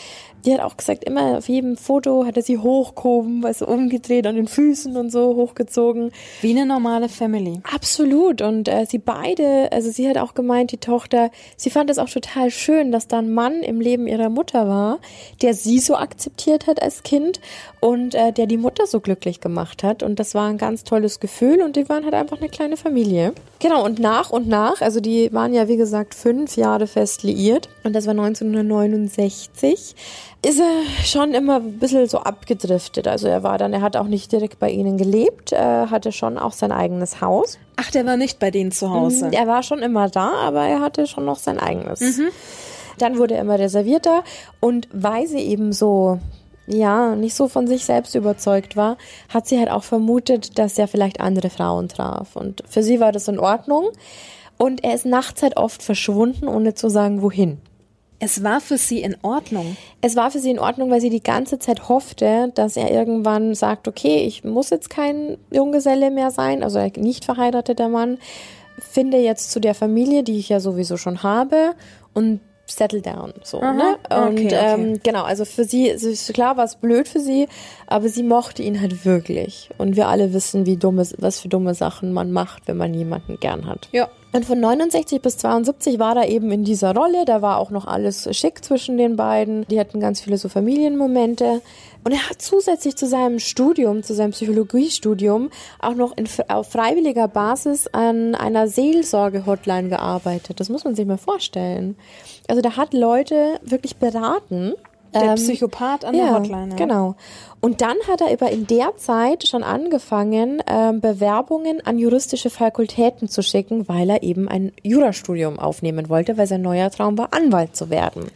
[0.45, 4.27] Die hat auch gesagt, immer auf jedem Foto hat er sie hochgehoben, weißt du, umgedreht
[4.27, 6.11] an den Füßen und so hochgezogen.
[6.41, 7.61] Wie eine normale Family.
[7.73, 8.41] Absolut.
[8.41, 12.09] Und äh, sie beide, also sie hat auch gemeint, die Tochter, sie fand es auch
[12.09, 14.99] total schön, dass da ein Mann im Leben ihrer Mutter war,
[15.41, 17.39] der sie so akzeptiert hat als Kind
[17.79, 20.03] und äh, der die Mutter so glücklich gemacht hat.
[20.03, 23.33] Und das war ein ganz tolles Gefühl und die waren halt einfach eine kleine Familie.
[23.59, 27.69] Genau, und nach und nach, also die waren ja wie gesagt fünf Jahre fest liiert
[27.85, 29.95] und das war 1969
[30.45, 33.07] ist er schon immer ein bisschen so abgedriftet.
[33.07, 36.37] Also er war dann, er hat auch nicht direkt bei ihnen gelebt, er hatte schon
[36.37, 37.59] auch sein eigenes Haus.
[37.75, 39.29] Ach, der war nicht bei denen zu Hause.
[39.31, 42.01] Er war schon immer da, aber er hatte schon noch sein eigenes.
[42.01, 42.29] Mhm.
[42.97, 44.23] Dann wurde er immer reservierter
[44.59, 46.19] und weil sie eben so
[46.67, 48.97] ja, nicht so von sich selbst überzeugt war,
[49.29, 52.35] hat sie halt auch vermutet, dass er vielleicht andere Frauen traf.
[52.35, 53.89] Und für sie war das in Ordnung.
[54.57, 57.59] Und er ist nachts halt oft verschwunden, ohne zu sagen, wohin.
[58.19, 59.75] Es war für sie in Ordnung.
[60.01, 63.55] Es war für sie in Ordnung, weil sie die ganze Zeit hoffte, dass er irgendwann
[63.55, 68.17] sagt, okay, ich muss jetzt kein Junggeselle mehr sein, also ein nicht verheirateter Mann,
[68.79, 71.75] finde jetzt zu der Familie, die ich ja sowieso schon habe
[72.13, 73.97] und settle down, so, Aha, ne?
[74.09, 74.73] Und okay, okay.
[74.73, 77.47] Ähm, genau, also für sie, ist klar war es blöd für sie,
[77.85, 79.69] aber sie mochte ihn halt wirklich.
[79.77, 83.39] Und wir alle wissen, wie dumme, was für dumme Sachen man macht, wenn man jemanden
[83.39, 83.87] gern hat.
[83.91, 84.09] Ja.
[84.35, 87.23] Und von 69 bis 72 war er eben in dieser Rolle.
[87.23, 89.65] Da war auch noch alles schick zwischen den beiden.
[89.69, 91.61] Die hatten ganz viele so Familienmomente.
[92.03, 97.29] Und er hat zusätzlich zu seinem Studium, zu seinem Psychologiestudium, auch noch in, auf freiwilliger
[97.29, 100.59] Basis an einer Seelsorge-Hotline gearbeitet.
[100.59, 101.95] Das muss man sich mal vorstellen.
[102.49, 104.73] Also da hat Leute wirklich beraten
[105.21, 106.69] der ähm, Psychopath an ja, der Hotline.
[106.71, 106.75] Ja.
[106.75, 107.15] Genau.
[107.61, 113.27] Und dann hat er aber in der Zeit schon angefangen, ähm, Bewerbungen an juristische Fakultäten
[113.27, 117.75] zu schicken, weil er eben ein Jurastudium aufnehmen wollte, weil sein neuer Traum war, Anwalt
[117.75, 118.27] zu werden.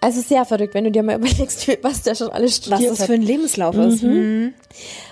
[0.00, 2.90] Also sehr verrückt, wenn du dir mal überlegst, was der schon alles studiert hat.
[2.90, 4.02] Was das für ein Lebenslauf ist.
[4.02, 4.10] Mhm.
[4.10, 4.54] mhm.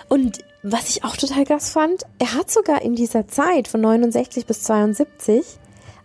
[0.09, 4.47] Und was ich auch total krass fand, er hat sogar in dieser Zeit von 69
[4.47, 5.45] bis 72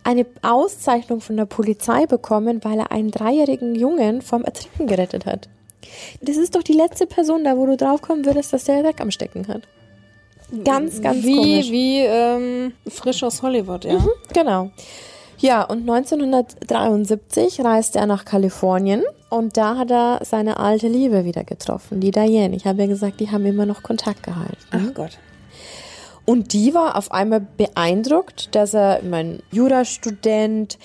[0.09, 5.49] eine Auszeichnung von der Polizei bekommen, weil er einen dreijährigen Jungen vom Ertrinken gerettet hat.
[6.21, 9.11] Das ist doch die letzte Person da, wo du draufkommen würdest, dass der Dreck am
[9.11, 9.63] Stecken hat.
[10.65, 11.71] Ganz, ganz wie, komisch.
[11.71, 13.99] Wie ähm, frisch aus Hollywood, ja.
[13.99, 14.71] Mhm, genau.
[15.37, 21.43] Ja, und 1973 reiste er nach Kalifornien und da hat er seine alte Liebe wieder
[21.43, 22.55] getroffen, die Diane.
[22.55, 24.57] Ich habe ja gesagt, die haben immer noch Kontakt gehalten.
[24.71, 25.19] Ach Gott.
[26.29, 30.77] Und die war auf einmal beeindruckt, dass er, mein Jurastudent,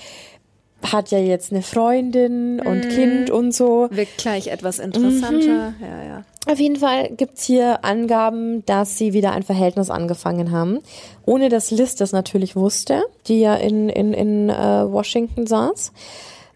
[0.82, 2.88] hat ja jetzt eine Freundin und mhm.
[2.88, 3.88] Kind und so.
[3.90, 5.72] Wirkt gleich etwas interessanter.
[5.72, 5.74] Mhm.
[5.82, 6.22] Ja, ja.
[6.46, 10.78] Auf jeden Fall gibt's hier Angaben, dass sie wieder ein Verhältnis angefangen haben.
[11.26, 14.54] Ohne dass Liz das natürlich wusste, die ja in, in, in äh,
[14.90, 15.92] Washington saß.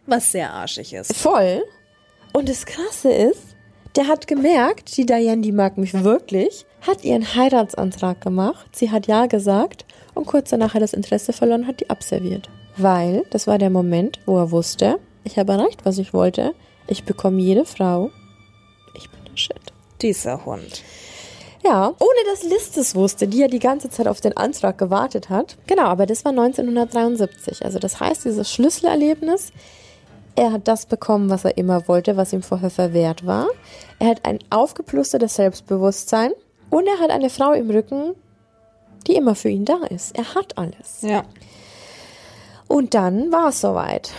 [0.07, 1.14] Was sehr arschig ist.
[1.14, 1.62] Voll.
[2.33, 3.55] Und das Krasse ist,
[3.96, 9.06] der hat gemerkt, die Diane, die mag mich wirklich hat ihren Heiratsantrag gemacht, sie hat
[9.06, 12.48] Ja gesagt und kurz danach hat das Interesse verloren, hat die abserviert.
[12.76, 16.54] Weil das war der Moment, wo er wusste, ich habe erreicht, was ich wollte,
[16.86, 18.10] ich bekomme jede Frau,
[18.94, 19.60] ich bin der Shit.
[20.00, 20.82] Dieser Hund.
[21.64, 25.28] Ja, ohne dass Liz es wusste, die ja die ganze Zeit auf den Antrag gewartet
[25.28, 25.56] hat.
[25.66, 27.64] Genau, aber das war 1973.
[27.64, 29.52] Also das heißt, dieses Schlüsselerlebnis,
[30.36, 33.48] er hat das bekommen, was er immer wollte, was ihm vorher verwehrt war.
[33.98, 36.30] Er hat ein aufgeplustertes Selbstbewusstsein.
[36.70, 38.14] Und er hat eine Frau im Rücken,
[39.07, 40.16] die immer für ihn da ist.
[40.16, 41.02] Er hat alles.
[41.02, 41.24] Ja.
[42.68, 44.12] Und dann war es soweit.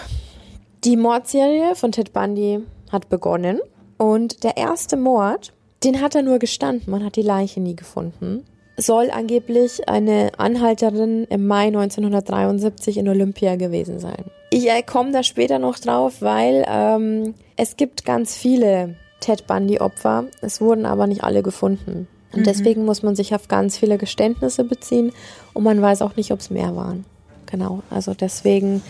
[0.84, 3.60] Die Mordserie von Ted Bundy hat begonnen.
[3.98, 6.90] Und der erste Mord, den hat er nur gestanden.
[6.90, 8.46] Man hat die Leiche nie gefunden.
[8.78, 14.24] Soll angeblich eine Anhalterin im Mai 1973 in Olympia gewesen sein.
[14.52, 20.26] Ich äh, komme da später noch drauf, weil ähm, es gibt ganz viele Ted Bundy-Opfer.
[20.42, 22.08] Es wurden aber nicht alle gefunden.
[22.32, 22.44] Und mhm.
[22.44, 25.12] deswegen muss man sich auf ganz viele Geständnisse beziehen
[25.54, 27.06] und man weiß auch nicht, ob es mehr waren.
[27.46, 28.82] Genau, also deswegen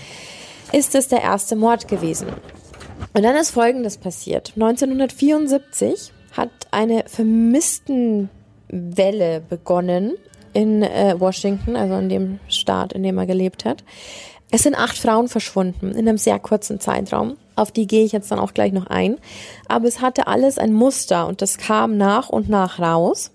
[0.72, 2.28] ist es der erste Mord gewesen.
[3.14, 4.54] Und dann ist Folgendes passiert.
[4.56, 10.14] 1974 hat eine Vermisstenwelle begonnen
[10.54, 13.84] in äh, Washington, also in dem Staat, in dem er gelebt hat.
[14.52, 17.38] Es sind acht Frauen verschwunden in einem sehr kurzen Zeitraum.
[17.60, 19.18] Auf die gehe ich jetzt dann auch gleich noch ein.
[19.68, 23.32] Aber es hatte alles ein Muster und das kam nach und nach raus.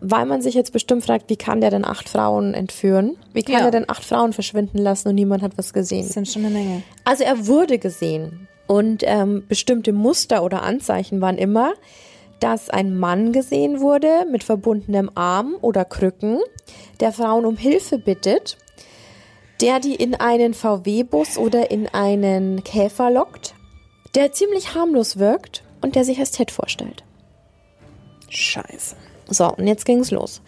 [0.00, 3.16] Weil man sich jetzt bestimmt fragt, wie kann der denn acht Frauen entführen?
[3.32, 3.64] Wie kann ja.
[3.66, 6.02] er denn acht Frauen verschwinden lassen und niemand hat was gesehen?
[6.02, 6.82] Das sind schon eine Menge.
[7.04, 8.48] Also er wurde gesehen.
[8.66, 11.74] Und ähm, bestimmte Muster oder Anzeichen waren immer,
[12.40, 16.40] dass ein Mann gesehen wurde mit verbundenem Arm oder Krücken,
[16.98, 18.56] der Frauen um Hilfe bittet
[19.62, 23.54] der die in einen VW-Bus oder in einen Käfer lockt,
[24.14, 27.04] der ziemlich harmlos wirkt und der sich als Ted vorstellt.
[28.28, 28.96] Scheiße.
[29.28, 30.40] So, und jetzt ging's los.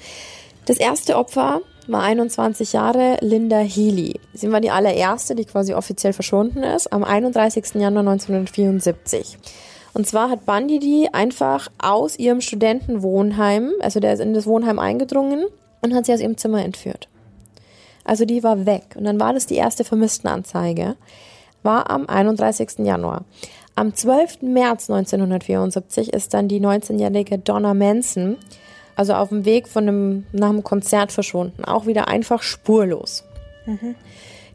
[0.67, 4.21] Das erste Opfer war 21 Jahre Linda Healy.
[4.33, 7.75] Sie war die allererste, die quasi offiziell verschwunden ist, am 31.
[7.75, 9.39] Januar 1974.
[9.93, 14.79] Und zwar hat Bundy die einfach aus ihrem Studentenwohnheim, also der ist in das Wohnheim
[14.79, 15.47] eingedrungen
[15.83, 17.09] und hat sie aus ihrem Zimmer entführt.
[18.03, 18.97] Also die war weg.
[18.97, 20.97] Und dann war das die erste Vermisstenanzeige.
[21.65, 22.79] War am 31.
[22.87, 23.25] Januar.
[23.75, 24.43] Am 12.
[24.43, 28.37] März 1974 ist dann die 19-jährige Donna Manson,
[28.95, 31.65] also auf dem Weg von einem, nach einem Konzert verschwunden.
[31.65, 33.25] Auch wieder einfach spurlos.
[33.67, 33.97] Mhm.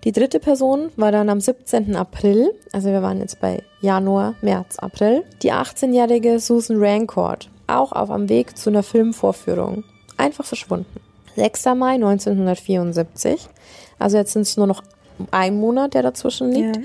[0.05, 1.97] Die dritte Person war dann am 17.
[1.97, 8.10] April, also wir waren jetzt bei Januar, März, April, die 18-jährige Susan Rancourt, auch auf
[8.10, 9.84] am Weg zu einer Filmvorführung.
[10.16, 11.01] Einfach verschwunden.
[11.36, 11.66] 6.
[11.76, 13.49] Mai 1974,
[13.97, 14.84] also jetzt sind es nur noch
[15.32, 16.84] ein Monat, der dazwischen liegt, ja.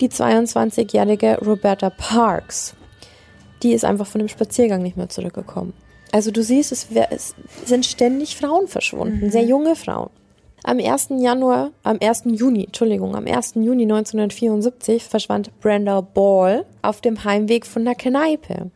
[0.00, 2.74] die 22-jährige Roberta Parks.
[3.62, 5.72] Die ist einfach von dem Spaziergang nicht mehr zurückgekommen.
[6.12, 7.34] Also du siehst, es, es
[7.64, 9.30] sind ständig Frauen verschwunden, mhm.
[9.30, 10.10] sehr junge Frauen.
[10.64, 11.08] Am 1.
[11.18, 12.24] Januar, am 1.
[12.26, 13.54] Juni, Entschuldigung, am 1.
[13.54, 18.70] Juni 1974 verschwand Brenda Ball auf dem Heimweg von der Kneipe.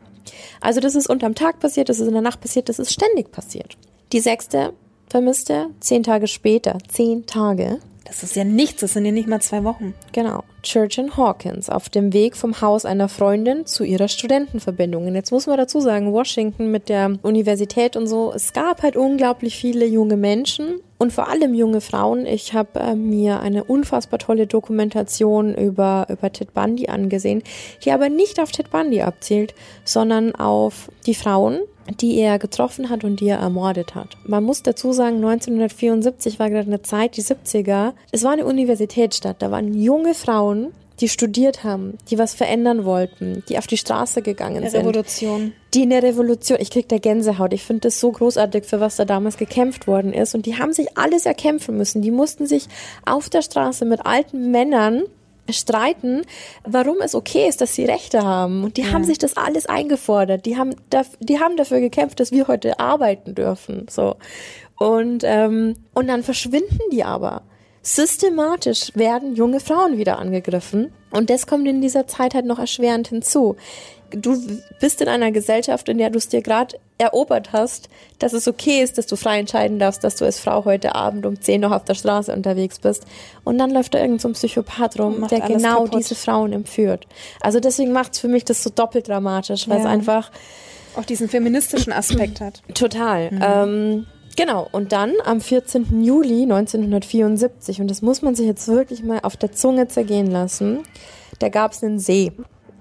[0.61, 3.33] Also das ist unterm Tag passiert, das ist in der Nacht passiert, das ist ständig
[3.33, 3.77] passiert.
[4.13, 4.73] Die sechste
[5.09, 9.41] Vermisste, zehn Tage später, zehn Tage, das ist ja nichts, das sind ja nicht mal
[9.41, 9.95] zwei Wochen.
[10.13, 10.43] Genau.
[10.63, 15.07] Church in Hawkins auf dem Weg vom Haus einer Freundin zu ihrer Studentenverbindung.
[15.07, 18.97] Und jetzt muss man dazu sagen, Washington mit der Universität und so, es gab halt
[18.97, 22.27] unglaublich viele junge Menschen und vor allem junge Frauen.
[22.27, 27.43] Ich habe äh, mir eine unfassbar tolle Dokumentation über, über Ted Bundy angesehen,
[27.85, 31.61] die aber nicht auf Ted Bundy abzielt, sondern auf die Frauen,
[32.01, 34.17] die er getroffen hat und die er ermordet hat.
[34.25, 37.93] Man muss dazu sagen, 1974 war gerade eine Zeit, die 70er.
[38.13, 43.43] Es war eine Universitätsstadt, da waren junge Frauen, die studiert haben, die was verändern wollten,
[43.49, 44.81] die auf die Straße gegangen eine sind.
[44.81, 45.53] Revolution.
[45.73, 46.59] Die eine Revolution.
[46.61, 47.53] Ich krieg da Gänsehaut.
[47.53, 50.35] Ich finde das so großartig, für was da damals gekämpft worden ist.
[50.35, 52.03] Und die haben sich alles erkämpfen müssen.
[52.03, 52.67] Die mussten sich
[53.07, 55.05] auf der Straße mit alten Männern
[55.53, 56.23] streiten,
[56.65, 58.65] warum es okay ist, dass sie Rechte haben.
[58.65, 58.93] Und die ja.
[58.93, 60.47] haben sich das alles eingefordert.
[60.47, 60.75] Die haben,
[61.21, 63.87] die haben dafür gekämpft, dass wir heute arbeiten dürfen.
[63.89, 64.17] So.
[64.79, 67.43] Und, ähm, und dann verschwinden die aber.
[67.83, 70.93] Systematisch werden junge Frauen wieder angegriffen.
[71.11, 73.57] Und das kommt in dieser Zeit halt noch erschwerend hinzu
[74.11, 74.37] du
[74.81, 77.89] bist in einer Gesellschaft, in der du es dir gerade erobert hast,
[78.19, 81.25] dass es okay ist, dass du frei entscheiden darfst, dass du als Frau heute Abend
[81.25, 83.07] um 10 noch auf der Straße unterwegs bist.
[83.45, 86.01] Und dann läuft da irgend so ein Psychopath rum, der genau kaputt.
[86.01, 87.07] diese Frauen entführt.
[87.41, 89.85] Also deswegen macht es für mich das so doppelt dramatisch, weil ja.
[89.85, 90.31] es einfach
[90.97, 92.63] auch diesen feministischen Aspekt hat.
[92.75, 93.31] Total.
[93.31, 93.41] Mhm.
[93.43, 94.07] Ähm,
[94.37, 96.03] Genau, und dann am 14.
[96.03, 100.79] Juli 1974, und das muss man sich jetzt wirklich mal auf der Zunge zergehen lassen,
[101.41, 102.33] da gab es einen See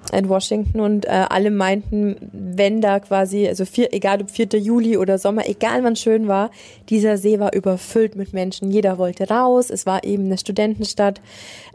[0.09, 4.47] in Washington und äh, alle meinten, wenn da quasi, also vier, egal ob 4.
[4.59, 6.51] Juli oder Sommer, egal wann schön war,
[6.89, 8.71] dieser See war überfüllt mit Menschen.
[8.71, 11.21] Jeder wollte raus, es war eben eine Studentenstadt.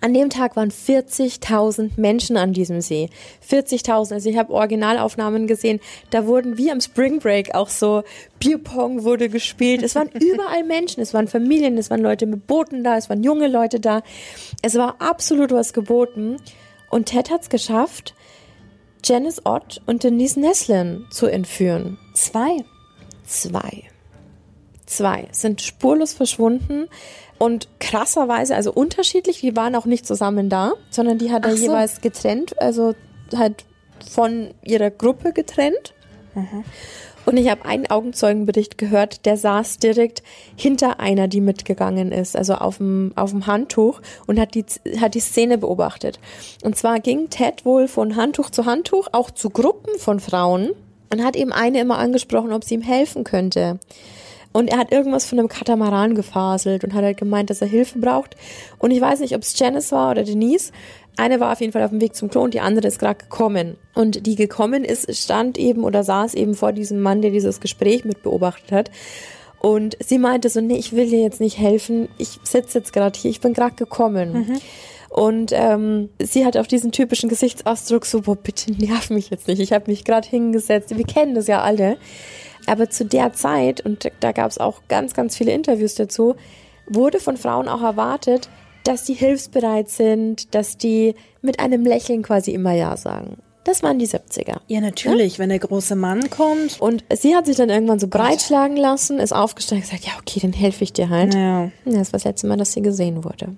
[0.00, 3.08] An dem Tag waren 40.000 Menschen an diesem See.
[3.48, 5.80] 40.000, also ich habe Originalaufnahmen gesehen,
[6.10, 8.02] da wurden wie am Spring Break auch so
[8.38, 9.82] Bierpong wurde gespielt.
[9.82, 13.22] Es waren überall Menschen, es waren Familien, es waren Leute mit Booten da, es waren
[13.22, 14.02] junge Leute da.
[14.62, 16.36] Es war absolut was geboten.
[16.90, 18.14] Und Ted hat es geschafft,
[19.04, 21.98] Janice Ott und Denise Neslin zu entführen.
[22.14, 22.64] Zwei.
[23.24, 23.84] Zwei.
[24.86, 26.88] Zwei sind spurlos verschwunden
[27.38, 31.64] und krasserweise, also unterschiedlich, die waren auch nicht zusammen da, sondern die hat er so.
[31.64, 32.94] jeweils getrennt, also
[33.34, 33.64] halt
[34.10, 35.94] von ihrer Gruppe getrennt.
[36.34, 36.64] Mhm.
[37.26, 40.22] Und ich habe einen Augenzeugenbericht gehört, der saß direkt
[40.56, 44.64] hinter einer, die mitgegangen ist, also auf dem, auf dem Handtuch und hat die,
[45.00, 46.18] hat die Szene beobachtet.
[46.62, 50.70] Und zwar ging Ted wohl von Handtuch zu Handtuch, auch zu Gruppen von Frauen
[51.10, 53.78] und hat eben eine immer angesprochen, ob sie ihm helfen könnte.
[54.52, 57.98] Und er hat irgendwas von einem Katamaran gefaselt und hat halt gemeint, dass er Hilfe
[57.98, 58.36] braucht.
[58.78, 60.70] Und ich weiß nicht, ob es Janice war oder Denise.
[61.16, 63.18] Eine war auf jeden Fall auf dem Weg zum Klo und die andere ist gerade
[63.18, 63.76] gekommen.
[63.94, 68.04] Und die gekommen ist, stand eben oder saß eben vor diesem Mann, der dieses Gespräch
[68.04, 68.90] mit beobachtet hat.
[69.60, 72.08] Und sie meinte so, nee, ich will dir jetzt nicht helfen.
[72.18, 74.32] Ich sitze jetzt gerade hier, ich bin gerade gekommen.
[74.32, 74.60] Mhm.
[75.08, 79.60] Und ähm, sie hat auf diesen typischen Gesichtsausdruck so, boah, bitte nerv mich jetzt nicht.
[79.60, 80.96] Ich habe mich gerade hingesetzt.
[80.96, 81.98] Wir kennen das ja alle.
[82.66, 86.34] Aber zu der Zeit, und da gab es auch ganz, ganz viele Interviews dazu,
[86.86, 88.48] wurde von Frauen auch erwartet,
[88.84, 93.38] dass die hilfsbereit sind, dass die mit einem Lächeln quasi immer Ja sagen.
[93.64, 94.58] Das waren die 70er.
[94.66, 95.38] Ja, natürlich, ja?
[95.38, 96.80] wenn der große Mann kommt.
[96.80, 100.40] Und sie hat sich dann irgendwann so breitschlagen lassen, ist aufgestanden und gesagt, ja, okay,
[100.40, 101.34] dann helfe ich dir halt.
[101.34, 101.70] Ja.
[101.86, 103.56] Das war das letzte Mal, dass sie gesehen wurde.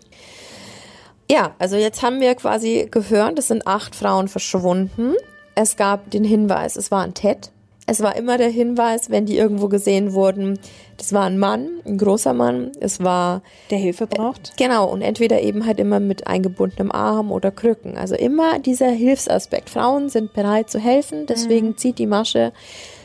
[1.28, 5.14] Ja, also jetzt haben wir quasi gehört, es sind acht Frauen verschwunden.
[5.56, 7.50] Es gab den Hinweis, es war ein Ted.
[7.88, 10.58] Es war immer der Hinweis, wenn die irgendwo gesehen wurden,
[10.96, 12.72] das war ein Mann, ein großer Mann.
[12.80, 14.50] Es war der Hilfe braucht.
[14.50, 17.96] Äh, genau und entweder eben halt immer mit eingebundenem Arm oder Krücken.
[17.96, 19.70] Also immer dieser Hilfsaspekt.
[19.70, 21.76] Frauen sind bereit zu helfen, deswegen mhm.
[21.76, 22.52] zieht die Masche,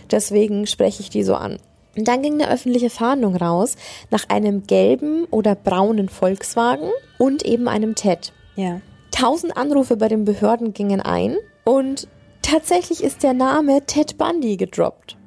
[0.09, 1.59] deswegen spreche ich die so an.
[1.95, 3.75] Und dann ging eine öffentliche Fahndung raus
[4.09, 8.31] nach einem gelben oder braunen Volkswagen und eben einem TED.
[8.55, 8.81] Ja.
[9.11, 12.07] Tausend Anrufe bei den Behörden gingen ein und
[12.41, 15.17] tatsächlich ist der Name Ted Bundy gedroppt.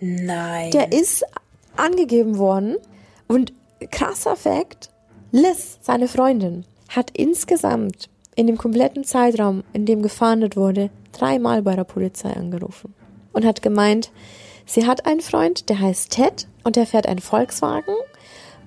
[0.00, 0.70] Nein.
[0.70, 1.24] Der ist
[1.76, 2.76] angegeben worden
[3.28, 3.52] und
[3.90, 4.90] krasser Fakt,
[5.32, 11.74] Liz, seine Freundin, hat insgesamt in dem kompletten Zeitraum, in dem gefahndet wurde, dreimal bei
[11.74, 12.94] der Polizei angerufen
[13.32, 14.10] und hat gemeint,
[14.66, 17.94] Sie hat einen Freund, der heißt Ted und der fährt einen Volkswagen.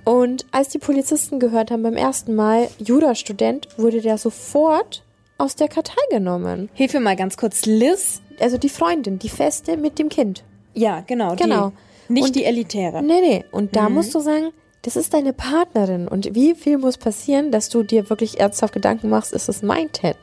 [0.05, 5.03] Und als die Polizisten gehört haben beim ersten Mal, Jurastudent, wurde der sofort
[5.37, 6.69] aus der Kartei genommen.
[6.73, 8.21] Hilf mir mal ganz kurz, Liz.
[8.39, 10.43] Also die Freundin, die Feste mit dem Kind.
[10.73, 11.35] Ja, genau.
[11.35, 11.71] Genau.
[12.07, 13.01] Die, nicht und, die elitäre.
[13.01, 13.45] Nee, nee.
[13.51, 13.95] Und da mhm.
[13.95, 14.51] musst du sagen,
[14.83, 16.07] das ist deine Partnerin.
[16.07, 19.91] Und wie viel muss passieren, dass du dir wirklich ernsthaft Gedanken machst, ist es mein
[19.91, 20.17] Ted?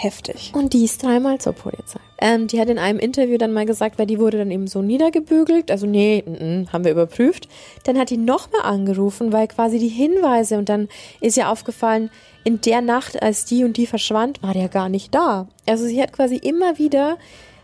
[0.00, 0.52] Heftig.
[0.54, 1.98] Und die ist dreimal zur Polizei.
[2.20, 4.80] Ähm, die hat in einem Interview dann mal gesagt, weil die wurde dann eben so
[4.80, 5.72] niedergebügelt.
[5.72, 7.48] Also nee, n -n, haben wir überprüft.
[7.82, 10.88] Dann hat die nochmal angerufen, weil quasi die Hinweise und dann
[11.20, 12.10] ist ihr aufgefallen,
[12.44, 15.48] in der Nacht, als die und die verschwand, war der gar nicht da.
[15.66, 17.18] Also sie hat quasi immer wieder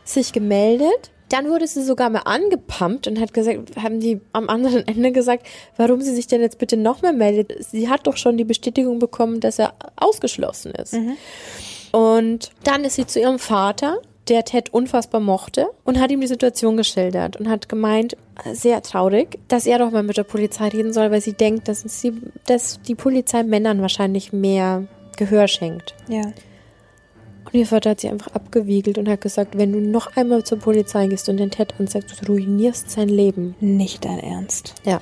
[0.05, 1.13] sich gemeldet.
[1.29, 5.47] Dann wurde sie sogar mal angepumpt und hat gesagt, haben die am anderen Ende gesagt,
[5.77, 7.65] warum sie sich denn jetzt bitte nochmal meldet.
[7.65, 10.95] Sie hat doch schon die Bestätigung bekommen, dass er ausgeschlossen ist.
[10.95, 11.17] Mhm.
[11.95, 16.27] Und dann ist sie zu ihrem Vater, der Ted unfassbar mochte, und hat ihm die
[16.27, 18.17] Situation geschildert und hat gemeint,
[18.53, 21.83] sehr traurig, dass er doch mal mit der Polizei reden soll, weil sie denkt, dass,
[21.83, 22.13] sie,
[22.47, 25.95] dass die Polizei Männern wahrscheinlich mehr Gehör schenkt.
[26.09, 26.23] Ja.
[27.45, 30.59] Und ihr Vater hat sie einfach abgewiegelt und hat gesagt, wenn du noch einmal zur
[30.59, 33.55] Polizei gehst und den Ted anzeigst, du ruinierst sein Leben.
[33.61, 34.75] Nicht dein Ernst.
[34.85, 35.01] Ja.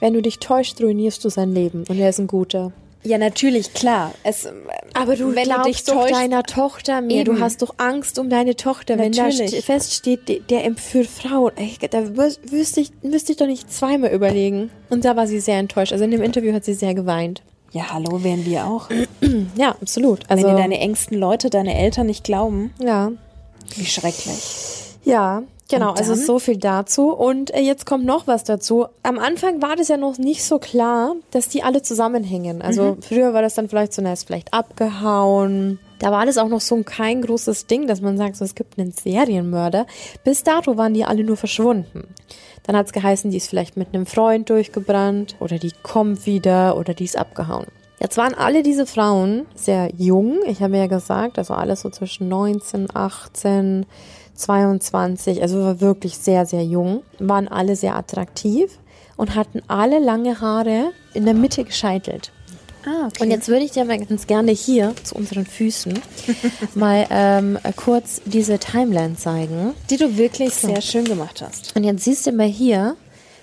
[0.00, 1.84] Wenn du dich täuscht, ruinierst du sein Leben.
[1.86, 2.72] Und er ist ein guter.
[3.04, 4.12] Ja, natürlich, klar.
[4.22, 4.48] Es,
[4.94, 7.18] aber du wenn glaubst du dich doch deiner Tochter mehr.
[7.18, 7.36] Eben.
[7.36, 9.40] Du hast doch Angst um deine Tochter, natürlich.
[9.40, 11.52] wenn da feststeht, der entführt Frauen.
[11.90, 14.70] Da wüsste ich, müsste ich doch nicht zweimal überlegen.
[14.88, 15.92] Und da war sie sehr enttäuscht.
[15.92, 17.42] Also in dem Interview hat sie sehr geweint.
[17.72, 18.88] Ja, hallo, wären wir auch.
[19.56, 20.20] ja, absolut.
[20.30, 22.72] Also, wenn dir deine engsten Leute, deine Eltern nicht glauben.
[22.78, 23.10] Ja.
[23.74, 24.94] Wie schrecklich.
[25.04, 27.10] Ja, Genau, also so viel dazu.
[27.10, 28.86] Und äh, jetzt kommt noch was dazu.
[29.02, 32.60] Am Anfang war das ja noch nicht so klar, dass die alle zusammenhängen.
[32.60, 33.02] Also mhm.
[33.02, 35.78] früher war das dann vielleicht ist vielleicht abgehauen.
[35.98, 38.78] Da war das auch noch so kein großes Ding, dass man sagt, so, es gibt
[38.78, 39.86] einen Serienmörder.
[40.22, 42.08] Bis dato waren die alle nur verschwunden.
[42.64, 46.76] Dann hat es geheißen, die ist vielleicht mit einem Freund durchgebrannt oder die kommt wieder
[46.76, 47.66] oder die ist abgehauen.
[48.00, 50.40] Jetzt waren alle diese Frauen sehr jung.
[50.46, 53.86] Ich habe ja gesagt, also alles so zwischen 19, 18,
[54.34, 58.78] 22, also war wirklich sehr, sehr jung, waren alle sehr attraktiv
[59.16, 62.32] und hatten alle lange Haare in der Mitte gescheitelt.
[62.86, 63.22] Ah, okay.
[63.22, 65.98] Und jetzt würde ich dir mal ganz gerne hier zu unseren Füßen
[66.74, 69.72] mal ähm, kurz diese Timeline zeigen.
[69.88, 70.68] Die du wirklich so.
[70.68, 71.74] sehr schön gemacht hast.
[71.76, 72.96] Und jetzt siehst du mal hier,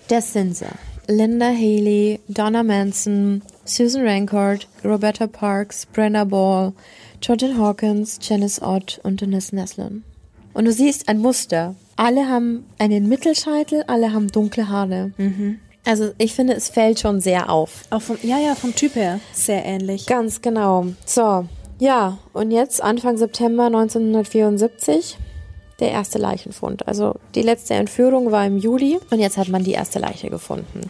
[0.10, 0.68] das sind sie.
[1.08, 6.74] Linda Haley, Donna Manson, Susan Rancourt, Roberta Parks, Brenna Ball,
[7.22, 10.04] Jordan Hawkins, Janice Ott und Denise Neslin.
[10.54, 11.76] Und du siehst ein Muster.
[11.96, 15.12] Alle haben einen Mittelscheitel, alle haben dunkle Haare.
[15.18, 15.60] Mhm.
[15.86, 17.84] Also ich finde, es fällt schon sehr auf.
[17.90, 20.06] Auch vom, ja, ja, vom Typ her sehr ähnlich.
[20.06, 20.88] Ganz genau.
[21.06, 21.46] So,
[21.80, 25.18] ja, und jetzt Anfang September 1974
[25.80, 26.88] der erste Leichenfund.
[26.88, 30.82] Also die letzte Entführung war im Juli und jetzt hat man die erste Leiche gefunden.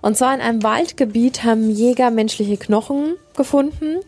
[0.00, 3.98] Und zwar in einem Waldgebiet haben Jäger menschliche Knochen gefunden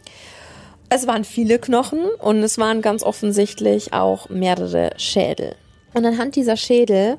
[0.88, 5.56] es waren viele Knochen und es waren ganz offensichtlich auch mehrere Schädel.
[5.92, 7.18] Und anhand dieser Schädel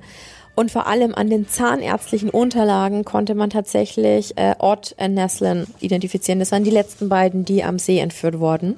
[0.56, 6.40] und vor allem an den zahnärztlichen Unterlagen konnte man tatsächlich äh, Ott und Neslin identifizieren.
[6.40, 8.76] Das waren die letzten beiden, die am See entführt wurden.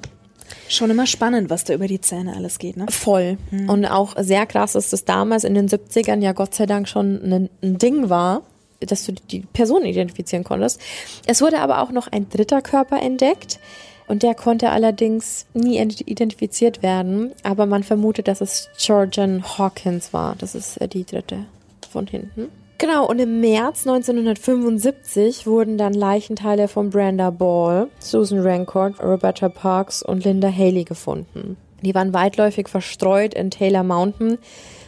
[0.69, 2.85] Schon immer spannend, was da über die Zähne alles geht, ne?
[2.89, 3.37] Voll.
[3.49, 3.69] Hm.
[3.69, 7.15] Und auch sehr krass, dass das damals in den 70ern ja Gott sei Dank schon
[7.21, 8.43] ein, ein Ding war,
[8.79, 10.79] dass du die Person identifizieren konntest.
[11.25, 13.59] Es wurde aber auch noch ein dritter Körper entdeckt,
[14.07, 20.35] und der konnte allerdings nie identifiziert werden, aber man vermutet, dass es Georgian Hawkins war.
[20.37, 21.45] Das ist äh, die dritte
[21.89, 22.49] von hinten.
[22.79, 30.03] Genau, und im März 1975 wurden dann Leichenteile von Brenda Ball, Susan Rancourt, Roberta Parks
[30.03, 31.57] und Linda Haley gefunden.
[31.81, 34.37] Die waren weitläufig verstreut in Taylor Mountain.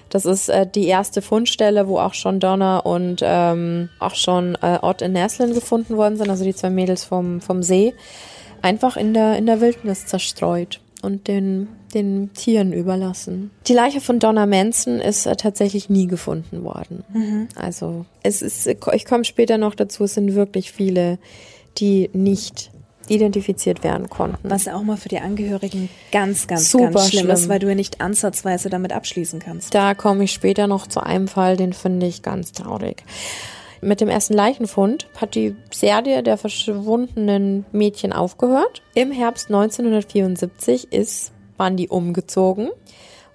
[0.10, 4.80] Das ist äh, die erste Fundstelle, wo auch schon Donna und ähm, auch schon äh,
[4.82, 7.94] Ott in Naslin gefunden worden sind, also die zwei Mädels vom, vom See.
[8.62, 13.52] Einfach in der, in der Wildnis zerstreut und den, den Tieren überlassen.
[13.68, 17.04] Die Leiche von Donna Manson ist äh, tatsächlich nie gefunden worden.
[17.14, 17.48] Mhm.
[17.56, 21.20] Also es ist, ich komme später noch dazu, es sind wirklich viele,
[21.78, 22.72] die nicht
[23.10, 24.50] identifiziert werden konnten.
[24.50, 27.50] Was ja auch mal für die Angehörigen ganz, ganz, Super ganz schlimm, ist, schlimm.
[27.50, 29.74] weil du ja nicht ansatzweise damit abschließen kannst.
[29.74, 33.04] Da komme ich später noch zu einem Fall, den finde ich ganz traurig.
[33.82, 38.82] Mit dem ersten Leichenfund hat die Serie der verschwundenen Mädchen aufgehört.
[38.94, 42.70] Im Herbst 1974 ist Bundy umgezogen.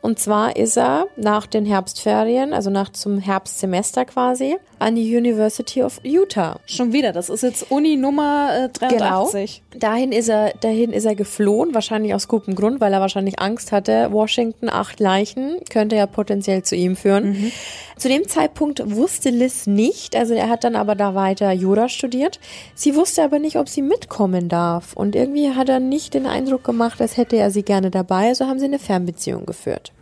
[0.03, 5.82] Und zwar ist er nach den Herbstferien, also nach zum Herbstsemester quasi, an die University
[5.82, 6.61] of Utah.
[6.66, 9.62] Schon wieder, das ist jetzt Uni Nummer äh, 83.
[9.74, 13.72] Dahin ist er, dahin ist er geflohen, wahrscheinlich aus gutem Grund, weil er wahrscheinlich Angst
[13.72, 14.12] hatte.
[14.12, 17.51] Washington, acht Leichen, könnte ja potenziell zu ihm führen.
[17.97, 22.39] Zu dem Zeitpunkt wusste Liz nicht, also er hat dann aber da weiter Jura studiert.
[22.74, 24.93] Sie wusste aber nicht, ob sie mitkommen darf.
[24.93, 28.47] Und irgendwie hat er nicht den Eindruck gemacht, als hätte er sie gerne dabei, also
[28.47, 29.93] haben sie eine Fernbeziehung geführt.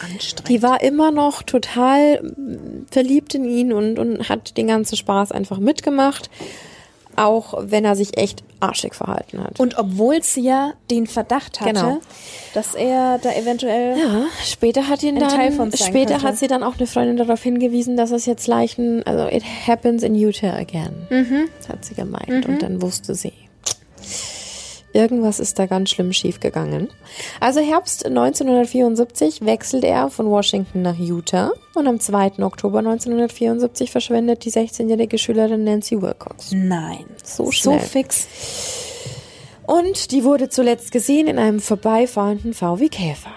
[0.00, 0.48] Anstrengend.
[0.48, 5.32] Die war immer noch total mm, verliebt in ihn und, und hat den ganzen Spaß
[5.32, 6.30] einfach mitgemacht.
[7.14, 9.60] Auch wenn er sich echt arschig verhalten hat.
[9.60, 11.98] Und obwohl sie ja den Verdacht hatte, Genau.
[12.54, 16.22] dass er da eventuell Ja, später hat ihn dann, Teil von später könnte.
[16.26, 20.02] hat sie dann auch eine Freundin darauf hingewiesen, dass es jetzt Leichen, also it happens
[20.02, 21.48] in Utah again, Mhm.
[21.68, 22.46] hat sie gemeint.
[22.48, 23.34] Und dann wusste sie,
[24.92, 26.88] irgendwas ist da ganz schlimm schief gegangen.
[27.40, 32.42] Also Herbst 1974 wechselt er von Washington nach Utah und am 2.
[32.42, 36.52] Oktober 1974 verschwindet die 16-jährige Schülerin Nancy Wilcox.
[36.52, 37.04] Nein.
[37.22, 37.80] So So schnell.
[37.80, 38.26] fix.
[39.66, 43.30] Und die wurde zuletzt gesehen in einem vorbeifahrenden VW Käfer.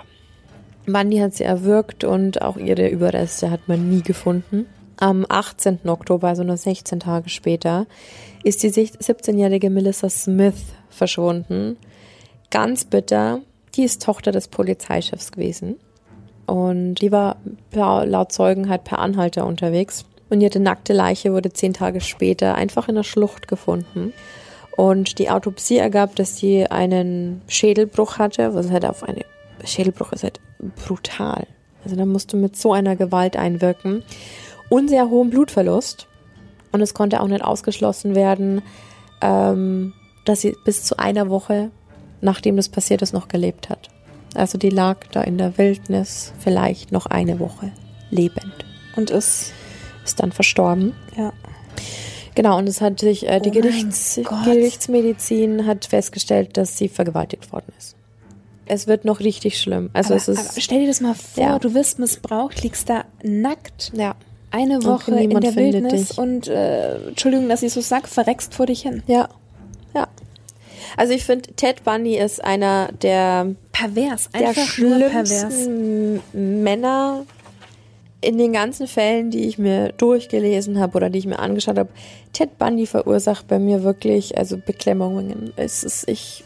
[0.85, 4.67] Mandy hat sie erwürgt und auch ihre Überreste hat man nie gefunden.
[4.97, 5.79] Am 18.
[5.87, 7.85] Oktober, also nur 16 Tage später,
[8.43, 10.55] ist die 17-jährige Melissa Smith
[10.89, 11.77] verschwunden.
[12.49, 13.41] Ganz bitter.
[13.75, 15.75] Die ist Tochter des Polizeichefs gewesen.
[16.45, 17.37] Und die war
[17.71, 20.05] laut Zeugen halt per Anhalter unterwegs.
[20.29, 24.13] Und ihre nackte Leiche wurde zehn Tage später einfach in der Schlucht gefunden.
[24.77, 29.21] Und die Autopsie ergab, dass sie einen Schädelbruch hatte, was halt auf eine
[29.63, 30.39] Schädelbruch ist halt
[30.85, 31.47] brutal.
[31.83, 34.03] Also da musst du mit so einer Gewalt einwirken.
[34.69, 36.07] Und sehr hohem Blutverlust.
[36.71, 38.61] Und es konnte auch nicht ausgeschlossen werden,
[39.21, 39.93] ähm,
[40.25, 41.71] dass sie bis zu einer Woche,
[42.21, 43.89] nachdem das passiert ist, noch gelebt hat.
[44.33, 47.71] Also die lag da in der Wildnis vielleicht noch eine Woche
[48.09, 48.65] lebend.
[48.97, 49.53] Und ist,
[50.03, 50.93] Ist dann verstorben.
[51.15, 51.31] ja.
[52.35, 54.43] Genau, und es hat sich äh, die Oh Gerichts Gott.
[54.43, 57.95] Gerichtsmedizin hat festgestellt, dass sie vergewaltigt worden ist.
[58.65, 59.89] Es wird noch richtig schlimm.
[59.93, 61.59] Also aber, es ist stell dir das mal vor, Ja.
[61.59, 64.15] du wirst missbraucht, liegst da nackt ja,
[64.51, 66.17] eine Woche in niemand der Wildnis dich.
[66.17, 69.03] und, äh, Entschuldigung, dass ich so sag, verreckst vor dich hin.
[69.07, 69.29] ja,
[69.93, 70.07] ja.
[70.97, 75.29] Also ich finde, Ted Bundy ist einer der Pervers, der nur pervers.
[75.29, 76.21] schlimmsten
[76.63, 77.25] Männer
[78.21, 81.89] in den ganzen Fällen, die ich mir durchgelesen habe oder die ich mir angeschaut habe.
[82.33, 85.53] Ted Bundy verursacht bei mir wirklich also Beklemmungen.
[85.57, 86.43] Es ist ich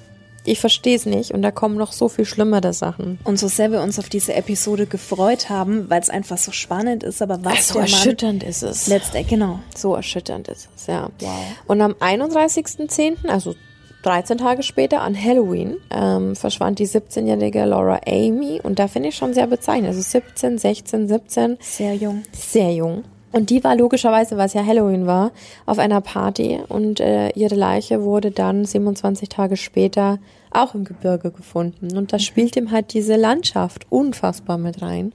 [0.50, 3.20] ich verstehe es nicht und da kommen noch so viel schlimmere Sachen.
[3.24, 7.04] Und so sehr wir uns auf diese Episode gefreut haben, weil es einfach so spannend
[7.04, 8.88] ist, aber was so Mann erschütternd ist es.
[8.88, 9.60] letztendlich, genau.
[9.76, 11.10] So erschütternd ist es, ja.
[11.20, 11.30] Wow.
[11.68, 13.56] Und am 31.10., also
[14.04, 18.62] 13 Tage später an Halloween, ähm, verschwand die 17-jährige Laura Amy.
[18.64, 19.88] Und da finde ich schon sehr bezeichnend.
[19.90, 22.24] Also 17, 16, 17, Sehr jung.
[22.32, 23.04] sehr jung.
[23.32, 25.32] Und die war logischerweise, weil es ja Halloween war,
[25.66, 30.18] auf einer Party und äh, ihre Leiche wurde dann 27 Tage später
[30.52, 31.98] auch im Gebirge gefunden.
[31.98, 35.14] Und da spielt ihm halt diese Landschaft unfassbar mit rein,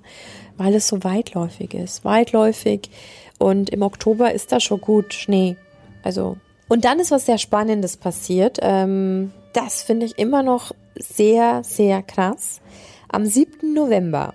[0.56, 2.04] weil es so weitläufig ist.
[2.04, 2.90] Weitläufig
[3.38, 5.56] und im Oktober ist da schon gut Schnee.
[6.02, 6.36] Also
[6.68, 8.58] und dann ist was sehr Spannendes passiert.
[8.62, 12.60] Ähm, das finde ich immer noch sehr, sehr krass.
[13.08, 13.72] Am 7.
[13.74, 14.34] November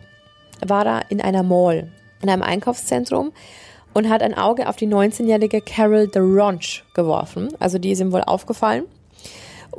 [0.65, 1.91] war er in einer Mall,
[2.21, 3.31] in einem Einkaufszentrum
[3.93, 7.49] und hat ein Auge auf die 19-jährige Carol DeRonch geworfen.
[7.59, 8.85] Also die ist ihm wohl aufgefallen.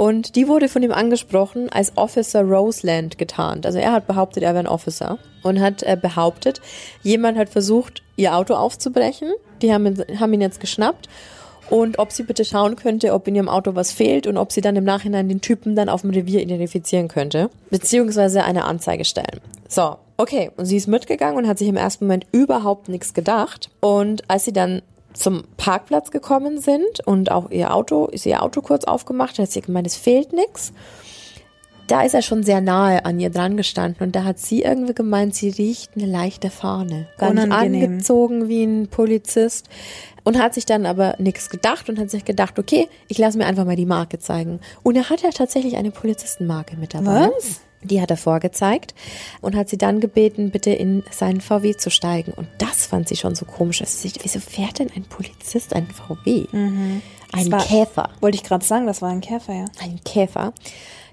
[0.01, 3.67] Und die wurde von ihm angesprochen als Officer Roseland getarnt.
[3.67, 6.63] Also er hat behauptet, er wäre ein Officer und hat äh, behauptet,
[7.03, 9.31] jemand hat versucht, ihr Auto aufzubrechen.
[9.61, 11.11] Die haben haben ihn jetzt geschnappt
[11.69, 14.63] und ob sie bitte schauen könnte, ob in ihrem Auto was fehlt und ob sie
[14.63, 19.43] dann im Nachhinein den Typen dann auf dem Revier identifizieren könnte, beziehungsweise eine Anzeige stellen.
[19.69, 23.69] So, okay, und sie ist mitgegangen und hat sich im ersten Moment überhaupt nichts gedacht.
[23.81, 24.81] Und als sie dann
[25.21, 29.61] zum Parkplatz gekommen sind und auch ihr Auto, ist ihr Auto kurz aufgemacht, hat sie
[29.61, 30.73] gemeint, es fehlt nichts.
[31.91, 34.95] da ist er schon sehr nahe an ihr dran gestanden und da hat sie irgendwie
[34.95, 37.09] gemeint, sie riecht eine leichte Fahne.
[37.19, 37.91] Gar nicht Unangenehm.
[37.91, 39.69] angezogen wie ein Polizist.
[40.23, 43.47] Und hat sich dann aber nichts gedacht und hat sich gedacht, okay, ich lasse mir
[43.47, 44.61] einfach mal die Marke zeigen.
[44.83, 47.31] Und er hat ja tatsächlich eine Polizistenmarke mit dabei.
[47.35, 47.61] Was?
[47.83, 48.95] Die hat er vorgezeigt
[49.41, 52.33] und hat sie dann gebeten, bitte in seinen VW zu steigen.
[52.33, 53.79] Und das fand sie schon so komisch.
[53.79, 56.47] dass sie sich- Wieso fährt denn ein Polizist ein VW?
[56.53, 57.03] Ein
[57.33, 58.11] Das war- Käfer.
[58.21, 59.65] Wollte ich gerade sagen, das war ein Käfer, ja.
[59.83, 60.53] Ein Käfer.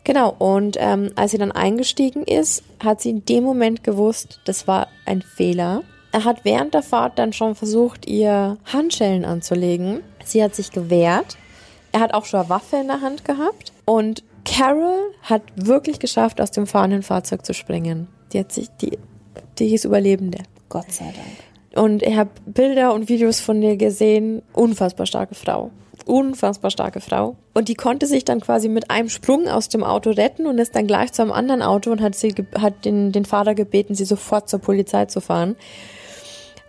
[0.04, 4.68] Genau, und ähm, als sie dann eingestiegen ist, hat sie in dem Moment gewusst, das
[4.68, 5.84] war ein Fehler.
[6.14, 10.02] Er hat während der Fahrt dann schon versucht, ihr Handschellen anzulegen.
[10.24, 11.38] Sie hat sich gewehrt.
[11.92, 13.72] Er hat auch schon eine Waffe in der Hand gehabt.
[13.86, 18.08] Und Carol hat wirklich geschafft, aus dem fahrenden Fahrzeug zu springen.
[18.32, 18.98] Die hat sich, die,
[19.60, 20.40] die ist Überlebende.
[20.70, 21.84] Gott sei Dank.
[21.86, 24.42] Und ich habe Bilder und Videos von ihr gesehen.
[24.54, 25.70] Unfassbar starke Frau.
[26.06, 27.36] Unfassbar starke Frau.
[27.54, 30.76] Und die konnte sich dann quasi mit einem Sprung aus dem Auto retten und ist
[30.76, 34.06] dann gleich zu einem anderen Auto und hat, sie, hat den, den Fahrer gebeten, sie
[34.06, 35.58] sofort zur Polizei zu fahren.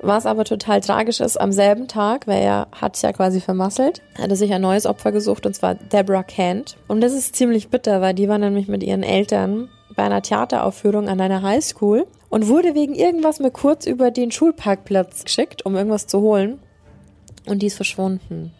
[0.00, 4.30] Was aber total tragisch ist, am selben Tag, weil er hat ja quasi vermasselt, hat
[4.30, 6.76] er sich ein neues Opfer gesucht und zwar Deborah Kent.
[6.86, 11.08] Und das ist ziemlich bitter, weil die war nämlich mit ihren Eltern bei einer Theateraufführung
[11.08, 16.06] an einer Highschool und wurde wegen irgendwas mal kurz über den Schulparkplatz geschickt, um irgendwas
[16.06, 16.60] zu holen.
[17.46, 18.52] Und die ist verschwunden.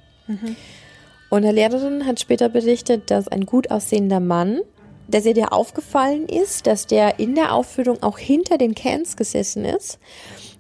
[1.30, 4.60] Und eine Lehrerin hat später berichtet, dass ein gut aussehender Mann,
[5.06, 9.64] dass ihr der aufgefallen ist, dass der in der Aufführung auch hinter den Cans gesessen
[9.64, 9.98] ist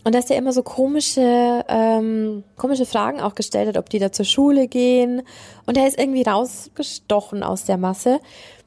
[0.04, 4.12] und dass der immer so komische, ähm, komische Fragen auch gestellt hat, ob die da
[4.12, 5.22] zur Schule gehen.
[5.66, 8.20] Und er ist irgendwie rausgestochen aus der Masse.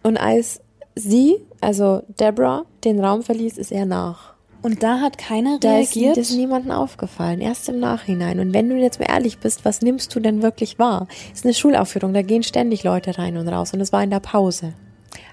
[0.03, 0.61] Und als
[0.95, 4.31] sie, also Deborah, den Raum verließ, ist er nach.
[4.61, 6.17] Und da hat keiner Da ist reagiert.
[6.17, 8.39] das niemandem aufgefallen, erst im Nachhinein.
[8.39, 11.07] Und wenn du jetzt mal ehrlich bist, was nimmst du denn wirklich wahr?
[11.33, 13.73] ist eine Schulaufführung, da gehen ständig Leute rein und raus.
[13.73, 14.73] Und es war in der Pause.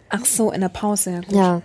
[0.08, 1.32] Ach so, in der Pause, ja gut.
[1.32, 1.62] Ja.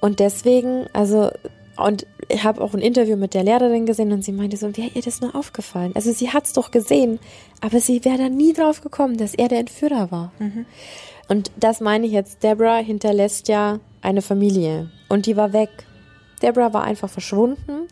[0.00, 1.30] Und deswegen, also,
[1.76, 4.90] und ich habe auch ein Interview mit der Lehrerin gesehen und sie meinte so, wäre
[4.94, 5.92] ihr das nur aufgefallen?
[5.94, 7.18] Also sie hat's doch gesehen,
[7.60, 10.32] aber sie wäre da nie drauf gekommen, dass er der Entführer war.
[11.28, 15.70] Und das meine ich jetzt, Deborah hinterlässt ja eine Familie und die war weg.
[16.42, 17.88] Deborah war einfach verschwunden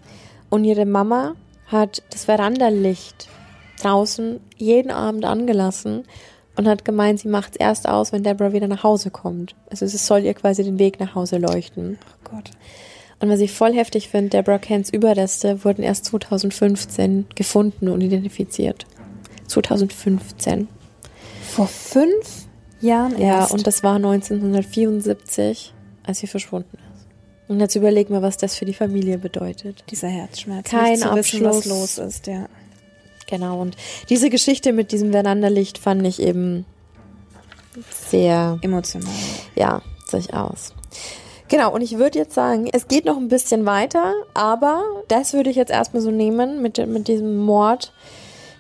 [0.50, 1.34] und ihre Mama
[1.66, 3.28] hat das Verandalicht
[3.80, 6.04] draußen jeden Abend angelassen
[6.56, 9.54] und hat gemeint, sie macht's erst aus, wenn Deborah wieder nach Hause kommt.
[9.70, 11.98] Also es soll ihr quasi den Weg nach Hause leuchten.
[12.06, 12.50] Ach Gott.
[13.20, 18.86] Und was ich voll heftig finde, Deborah Kents Überreste wurden erst 2015 gefunden und identifiziert.
[19.46, 20.68] 2015.
[21.50, 22.46] Vor fünf
[22.80, 23.52] Jahren Ja, erst.
[23.52, 27.06] und das war 1974, als sie verschwunden ist.
[27.48, 29.84] Und jetzt überleg mal, was das für die Familie bedeutet.
[29.90, 30.70] dieser Herzschmerz.
[30.70, 31.66] Kein zu wissen, was Abschluss.
[31.66, 32.46] los ist, ja.
[33.26, 33.76] Genau, und
[34.08, 36.64] diese Geschichte mit diesem Veranderlicht fand ich eben
[38.08, 39.12] sehr Emotional.
[39.56, 40.74] ja, durchaus.
[41.50, 45.50] Genau, und ich würde jetzt sagen, es geht noch ein bisschen weiter, aber das würde
[45.50, 47.92] ich jetzt erstmal so nehmen mit, mit diesem Mord,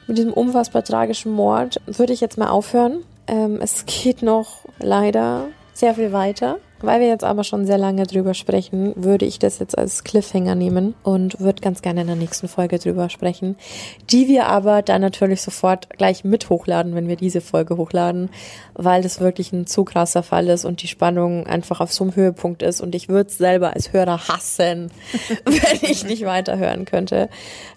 [0.08, 3.04] mit diesem unfassbar tragischen Mord, würde ich jetzt mal aufhören.
[3.28, 6.58] Ähm, es geht noch leider sehr viel weiter.
[6.82, 10.54] Weil wir jetzt aber schon sehr lange drüber sprechen, würde ich das jetzt als Cliffhanger
[10.54, 13.56] nehmen und würde ganz gerne in der nächsten Folge drüber sprechen,
[14.10, 18.30] die wir aber dann natürlich sofort gleich mit hochladen, wenn wir diese Folge hochladen,
[18.74, 22.16] weil das wirklich ein zu krasser Fall ist und die Spannung einfach auf so einem
[22.16, 24.90] Höhepunkt ist und ich würde es selber als Hörer hassen,
[25.44, 27.28] wenn ich nicht weiterhören könnte.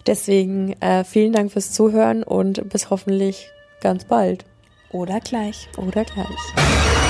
[0.08, 3.50] Deswegen äh, vielen Dank fürs Zuhören und bis hoffentlich
[3.82, 4.46] ganz bald
[4.92, 5.68] Oder gleich.
[5.78, 7.03] oder gleich.